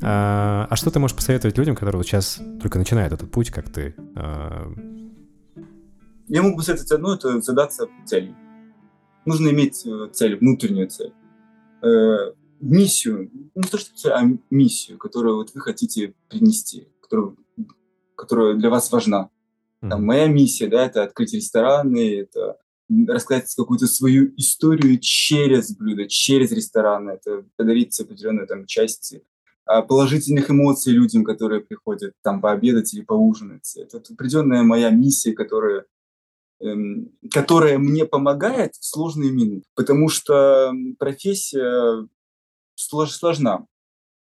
А, 0.07 0.67
а 0.69 0.77
что 0.77 0.91
ты 0.91 0.99
можешь 0.99 1.17
посоветовать 1.17 1.57
людям, 1.57 1.75
которые 1.75 1.99
вот 1.99 2.07
сейчас 2.07 2.41
только 2.61 2.79
начинают 2.79 3.13
этот 3.13 3.31
путь, 3.31 3.51
как 3.51 3.71
ты? 3.71 3.95
А, 4.17 4.71
я 6.29 6.43
могу 6.43 6.59
посоветовать 6.59 6.93
одно, 6.93 7.15
это 7.15 7.41
задаться 7.41 7.89
целью. 8.05 8.37
Нужно 9.25 9.49
иметь 9.49 9.87
э, 9.87 10.09
цель, 10.13 10.37
внутреннюю 10.37 10.89
цель. 10.89 11.15
Э, 11.83 12.33
миссию, 12.61 13.31
не 13.55 13.63
то 13.63 13.79
что 13.79 13.97
цель, 13.97 14.13
а 14.13 14.23
миссию, 14.51 14.99
которую 14.99 15.37
вот 15.37 15.53
вы 15.55 15.61
хотите 15.61 16.15
принести, 16.29 16.89
которую, 17.01 17.39
которая 18.15 18.55
для 18.55 18.69
вас 18.69 18.93
важна. 18.93 19.31
Там, 19.81 20.05
моя 20.05 20.29
миссия, 20.29 20.67
да, 20.67 20.87
это 20.87 21.03
открыть 21.03 21.35
рестораны, 21.35 22.21
это 22.21 22.57
рассказать 23.07 23.55
какую-то 23.55 23.87
свою 23.87 24.33
историю 24.37 24.99
через 24.99 25.77
блюдо, 25.77 26.09
через 26.09 26.53
рестораны, 26.53 27.11
это 27.11 27.45
подарить 27.57 27.99
определенную 28.01 28.47
там 28.47 28.65
часть 28.65 29.15
положительных 29.65 30.51
эмоций 30.51 30.93
людям, 30.93 31.25
которые 31.25 31.61
приходят 31.61 32.13
там 32.23 32.41
пообедать 32.41 32.93
или 32.95 33.03
поужинать. 33.03 33.77
Это 33.77 34.03
определенная 34.13 34.63
моя 34.63 34.91
миссия, 34.91 35.33
которая 35.33 35.87
Эм, 36.65 37.11
которая 37.31 37.79
мне 37.79 38.07
помогает 38.07 38.75
в 38.75 38.85
сложные 38.85 39.31
минуты, 39.33 39.67
потому 39.75 40.09
что 40.09 40.73
профессия 40.99 42.09
сложна. 42.77 43.67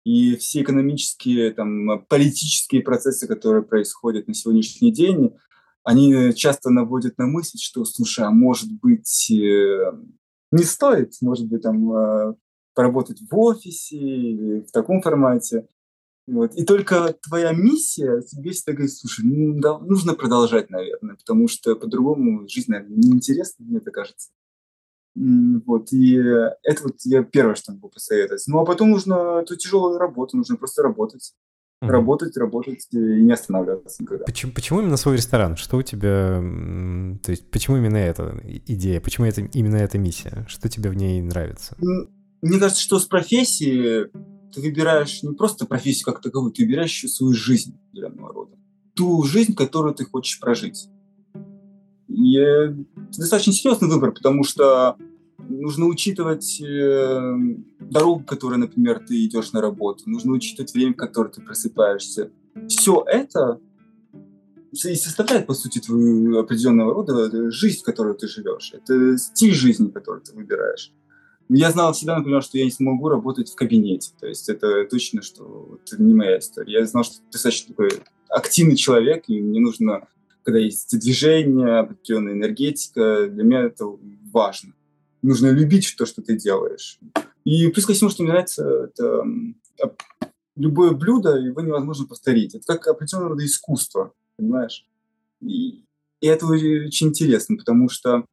И 0.05 0.35
все 0.37 0.63
экономические, 0.63 1.53
там, 1.53 2.05
политические 2.09 2.83
процессы, 2.83 3.29
которые 3.29 3.63
происходят 3.63 4.27
на 4.27 4.35
сегодняшний 4.35 4.91
день, 4.91 5.37
они 5.85 6.33
часто 6.35 6.71
наводят 6.71 7.17
на 7.19 7.27
мысль, 7.27 7.59
что, 7.61 7.85
слушай, 7.85 8.25
а 8.25 8.31
может 8.31 8.73
быть, 8.73 9.31
э, 9.31 9.93
не 10.51 10.65
стоит, 10.65 11.13
может 11.21 11.47
быть, 11.47 11.63
там, 11.63 11.93
э, 11.93 12.35
поработать 12.75 13.21
в 13.21 13.39
офисе 13.39 13.97
или 13.97 14.61
в 14.61 14.71
таком 14.71 15.03
формате. 15.03 15.67
Вот. 16.27 16.55
И 16.55 16.65
только 16.65 17.15
твоя 17.29 17.53
миссия 17.53 18.21
тебе 18.23 18.53
всегда 18.53 18.73
говорит, 18.73 18.95
слушай, 18.95 19.25
ну, 19.25 19.61
да, 19.61 19.79
нужно 19.79 20.15
продолжать, 20.15 20.71
наверное, 20.71 21.17
потому 21.17 21.49
что 21.49 21.75
по-другому 21.75 22.49
жизнь, 22.49 22.71
наверное, 22.71 22.97
неинтересна, 22.97 23.65
мне 23.65 23.79
это 23.79 23.91
кажется. 23.91 24.31
Вот, 25.15 25.93
и 25.93 26.15
это 26.15 26.85
вот 26.85 26.97
я 27.05 27.23
первое, 27.23 27.55
что 27.55 27.73
могу 27.73 27.89
посоветовать. 27.89 28.45
Ну, 28.47 28.61
а 28.61 28.65
потом 28.65 28.91
нужно 28.91 29.41
эту 29.43 29.57
тяжелую 29.57 29.99
работу, 29.99 30.37
нужно 30.37 30.57
просто 30.57 30.83
работать. 30.83 31.35
Mm-hmm. 31.83 31.89
Работать, 31.89 32.37
работать 32.37 32.87
и 32.93 32.97
не 32.97 33.33
останавливаться 33.33 34.03
никогда. 34.03 34.25
Почему, 34.25 34.53
почему 34.53 34.81
именно 34.81 34.97
свой 34.97 35.17
ресторан? 35.17 35.57
Что 35.57 35.79
у 35.79 35.83
тебя... 35.83 36.41
То 37.25 37.33
есть, 37.33 37.51
почему 37.51 37.77
именно 37.77 37.97
эта 37.97 38.41
идея? 38.69 39.01
Почему 39.01 39.27
это, 39.27 39.41
именно 39.41 39.77
эта 39.77 39.99
миссия? 39.99 40.47
Что 40.49 40.69
тебе 40.69 40.91
в 40.91 40.95
ней 40.95 41.21
нравится? 41.21 41.77
Мне 42.43 42.59
кажется, 42.59 42.83
что 42.83 42.99
с 42.99 43.07
профессией 43.07 44.11
ты 44.53 44.61
выбираешь 44.61 45.23
не 45.23 45.33
просто 45.33 45.65
профессию 45.65 46.05
как 46.05 46.21
таковую, 46.21 46.53
ты 46.53 46.65
выбираешь 46.65 46.91
еще 46.91 47.09
свою 47.09 47.33
жизнь 47.33 47.79
определенного 47.89 48.33
рода. 48.33 48.59
Ту 48.95 49.23
жизнь, 49.23 49.55
которую 49.55 49.95
ты 49.95 50.05
хочешь 50.05 50.41
прожить. 50.41 50.89
И 52.09 52.37
это 52.37 52.85
достаточно 53.17 53.53
серьезный 53.53 53.89
выбор, 53.89 54.13
потому 54.13 54.45
что 54.45 54.97
нужно 55.39 55.87
учитывать 55.87 56.61
э, 56.61 57.37
дорогу, 57.79 58.25
которой, 58.25 58.59
например, 58.59 59.05
ты 59.07 59.25
идешь 59.25 59.53
на 59.53 59.61
работу, 59.61 60.11
нужно 60.11 60.33
учитывать 60.33 60.75
время, 60.75 60.93
в 60.93 60.97
которое 60.97 61.31
ты 61.31 61.41
просыпаешься. 61.41 62.31
Все 62.69 63.05
это 63.07 63.61
и 64.73 64.95
составляет, 64.95 65.47
по 65.47 65.55
сути, 65.55 65.79
твою 65.79 66.39
определенного 66.39 66.95
рода 66.95 67.51
жизнь, 67.51 67.81
в 67.81 67.85
которой 67.85 68.17
ты 68.17 68.27
живешь. 68.27 68.73
Это 68.73 69.17
стиль 69.17 69.55
жизни, 69.55 69.89
который 69.89 70.23
ты 70.23 70.35
выбираешь. 70.35 70.93
Я 71.55 71.71
знал 71.71 71.93
всегда, 71.93 72.17
например, 72.17 72.43
что 72.43 72.59
я 72.59 72.65
не 72.65 72.71
смогу 72.71 73.09
работать 73.09 73.51
в 73.51 73.55
кабинете. 73.55 74.11
То 74.19 74.27
есть 74.27 74.49
это 74.49 74.85
точно, 74.87 75.23
что 75.23 75.79
это 75.85 76.03
не 76.03 76.15
моя 76.15 76.39
история. 76.39 76.81
Я 76.81 76.87
знал, 76.87 77.05
что 77.05 77.17
ты 77.17 77.23
достаточно 77.31 77.75
такой 77.75 77.91
активный 78.29 78.77
человек, 78.77 79.25
и 79.29 79.41
мне 79.41 79.61
нужно, 79.61 80.09
когда 80.45 80.59
есть 80.59 80.99
движение, 80.99 81.81
определенная 81.81 82.33
энергетика, 82.33 83.29
для 83.29 83.45
меня 83.45 83.61
это 83.63 83.87
важно. 84.33 84.73
Нужно 85.21 85.49
любить 85.51 85.95
то, 85.97 86.07
что 86.07 86.23
ты 86.23 86.37
делаешь. 86.37 86.99
И 87.45 87.69
плюс 87.69 87.87
ко 87.87 87.93
всему, 87.93 88.11
что 88.11 88.23
мне 88.23 88.33
нравится, 88.33 88.65
это 88.65 89.25
любое 90.57 90.93
блюдо, 90.93 91.37
его 91.37 91.61
невозможно 91.61 92.07
повторить. 92.07 92.55
Это 92.55 92.65
как 92.67 92.87
определенного 92.87 93.31
рода 93.31 93.45
искусство 93.45 94.15
понимаешь? 94.43 94.87
И, 95.41 95.85
и 96.21 96.27
это 96.27 96.47
очень 96.47 97.09
интересно, 97.09 97.57
потому 97.57 97.89
что 97.89 98.25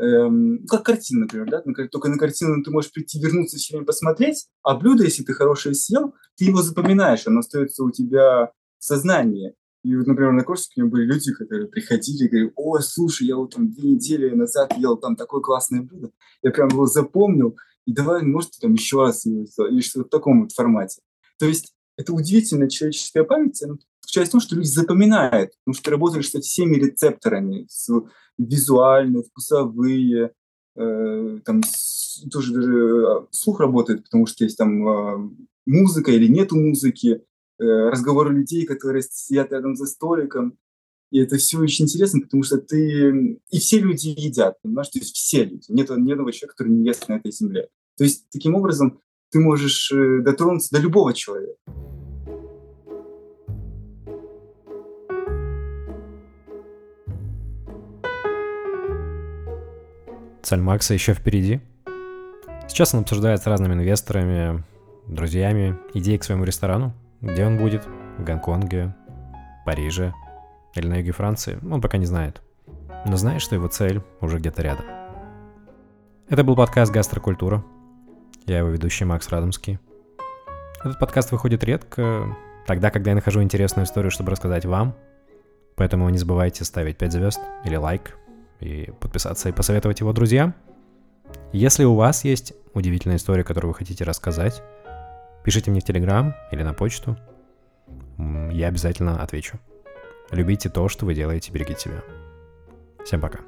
эм, 0.00 0.66
как 0.66 0.84
картина, 0.84 1.20
например, 1.20 1.48
да? 1.48 1.62
Только 1.88 2.08
на 2.08 2.18
картину 2.18 2.62
ты 2.62 2.70
можешь 2.70 2.92
прийти, 2.92 3.20
вернуться 3.20 3.56
все 3.56 3.74
время 3.74 3.86
посмотреть, 3.86 4.46
а 4.62 4.74
блюдо, 4.74 5.04
если 5.04 5.22
ты 5.22 5.32
хорошее 5.32 5.74
съел, 5.74 6.14
ты 6.36 6.46
его 6.46 6.62
запоминаешь, 6.62 7.26
оно 7.26 7.40
остается 7.40 7.84
у 7.84 7.90
тебя 7.90 8.52
в 8.78 8.84
сознании. 8.84 9.54
И 9.82 9.96
вот, 9.96 10.06
например, 10.06 10.32
на 10.32 10.44
Корсике 10.44 10.84
были 10.84 11.04
люди, 11.04 11.32
которые 11.32 11.68
приходили 11.68 12.24
и 12.24 12.28
говорили, 12.28 12.52
о, 12.56 12.78
слушай, 12.80 13.26
я 13.26 13.36
вот 13.36 13.54
там 13.54 13.72
две 13.72 13.90
недели 13.90 14.30
назад 14.30 14.76
ел 14.76 14.96
там 14.96 15.16
такое 15.16 15.40
классное 15.40 15.82
блюдо, 15.82 16.10
я 16.42 16.50
прям 16.50 16.68
его 16.68 16.86
запомнил, 16.86 17.56
и 17.86 17.92
давай, 17.92 18.22
может, 18.22 18.52
там 18.60 18.74
еще 18.74 19.00
раз 19.00 19.24
его 19.24 19.46
сделать, 19.46 19.72
или 19.72 19.80
что-то 19.80 20.06
в 20.06 20.10
таком 20.10 20.42
вот 20.42 20.52
формате. 20.52 21.00
То 21.38 21.46
есть 21.46 21.72
это 21.96 22.12
удивительная 22.12 22.68
человеческая 22.68 23.24
память, 23.24 23.62
она 23.62 23.76
заключается 24.02 24.30
в 24.30 24.32
том, 24.32 24.40
что 24.40 24.56
люди 24.56 24.68
запоминают, 24.68 25.52
потому 25.64 25.74
что 25.74 25.84
ты 25.84 25.90
работаешь 25.90 26.30
с 26.30 26.40
всеми 26.40 26.76
рецепторами, 26.76 27.66
с 27.70 27.90
визуальные, 28.44 29.22
вкусовые, 29.22 30.32
э, 30.76 31.38
там 31.44 31.62
тоже 32.30 32.52
даже 32.52 32.72
э, 32.72 33.26
слух 33.30 33.60
работает, 33.60 34.04
потому 34.04 34.26
что 34.26 34.44
есть 34.44 34.56
там 34.56 34.88
э, 34.88 35.30
музыка 35.66 36.10
или 36.10 36.28
нету 36.28 36.56
музыки, 36.56 37.22
э, 37.58 37.64
разговоры 37.64 38.34
людей, 38.34 38.66
которые 38.66 39.02
сидят 39.02 39.52
рядом 39.52 39.76
за 39.76 39.86
столиком. 39.86 40.58
И 41.10 41.18
это 41.18 41.36
все 41.38 41.58
очень 41.58 41.86
интересно, 41.86 42.20
потому 42.20 42.44
что 42.44 42.58
ты... 42.58 43.40
И 43.50 43.58
все 43.58 43.80
люди 43.80 44.08
едят, 44.08 44.60
понимаешь? 44.62 44.88
То 44.90 45.00
есть 45.00 45.14
все 45.14 45.44
люди. 45.44 45.64
Нет 45.68 45.90
ни 45.90 46.12
одного 46.12 46.30
человека, 46.30 46.54
который 46.56 46.72
не 46.72 46.86
ест 46.86 47.08
на 47.08 47.14
этой 47.14 47.32
земле. 47.32 47.68
То 47.96 48.04
есть 48.04 48.26
таким 48.30 48.54
образом 48.54 49.00
ты 49.30 49.40
можешь 49.40 49.90
э, 49.92 50.20
дотронуться 50.22 50.74
до 50.74 50.80
любого 50.80 51.12
человека. 51.12 51.58
Цель 60.42 60.60
Макса 60.60 60.94
еще 60.94 61.14
впереди. 61.14 61.60
Сейчас 62.66 62.94
он 62.94 63.00
обсуждает 63.00 63.42
с 63.42 63.46
разными 63.46 63.74
инвесторами, 63.74 64.64
друзьями 65.06 65.78
идеи 65.92 66.16
к 66.16 66.24
своему 66.24 66.44
ресторану. 66.44 66.94
Где 67.20 67.44
он 67.44 67.58
будет? 67.58 67.86
В 68.16 68.24
Гонконге, 68.24 68.94
Париже 69.66 70.14
или 70.74 70.86
на 70.86 70.96
юге 70.96 71.12
Франции? 71.12 71.58
Он 71.70 71.80
пока 71.80 71.98
не 71.98 72.06
знает. 72.06 72.40
Но 73.04 73.16
знает, 73.16 73.42
что 73.42 73.54
его 73.54 73.68
цель 73.68 74.02
уже 74.20 74.38
где-то 74.38 74.62
рядом. 74.62 74.86
Это 76.28 76.44
был 76.44 76.56
подкаст 76.56 76.92
«Гастрокультура». 76.92 77.64
Я 78.46 78.58
его 78.58 78.68
ведущий 78.68 79.04
Макс 79.04 79.28
Радомский. 79.28 79.78
Этот 80.82 80.98
подкаст 80.98 81.32
выходит 81.32 81.62
редко, 81.64 82.36
тогда, 82.66 82.90
когда 82.90 83.10
я 83.10 83.14
нахожу 83.16 83.42
интересную 83.42 83.84
историю, 83.84 84.10
чтобы 84.10 84.30
рассказать 84.30 84.64
вам. 84.64 84.94
Поэтому 85.76 86.08
не 86.08 86.18
забывайте 86.18 86.64
ставить 86.64 86.98
5 86.98 87.12
звезд 87.12 87.40
или 87.64 87.76
лайк 87.76 88.16
и 88.60 88.90
подписаться 89.00 89.48
и 89.48 89.52
посоветовать 89.52 90.00
его 90.00 90.12
друзьям. 90.12 90.54
Если 91.52 91.84
у 91.84 91.94
вас 91.94 92.24
есть 92.24 92.54
удивительная 92.74 93.16
история, 93.16 93.44
которую 93.44 93.72
вы 93.72 93.78
хотите 93.78 94.04
рассказать, 94.04 94.62
пишите 95.44 95.70
мне 95.70 95.80
в 95.80 95.84
Телеграм 95.84 96.34
или 96.50 96.62
на 96.62 96.74
почту. 96.74 97.16
Я 98.52 98.68
обязательно 98.68 99.22
отвечу. 99.22 99.58
Любите 100.30 100.68
то, 100.68 100.88
что 100.88 101.06
вы 101.06 101.14
делаете, 101.14 101.52
берегите 101.52 101.80
себя. 101.80 102.02
Всем 103.04 103.20
пока. 103.20 103.40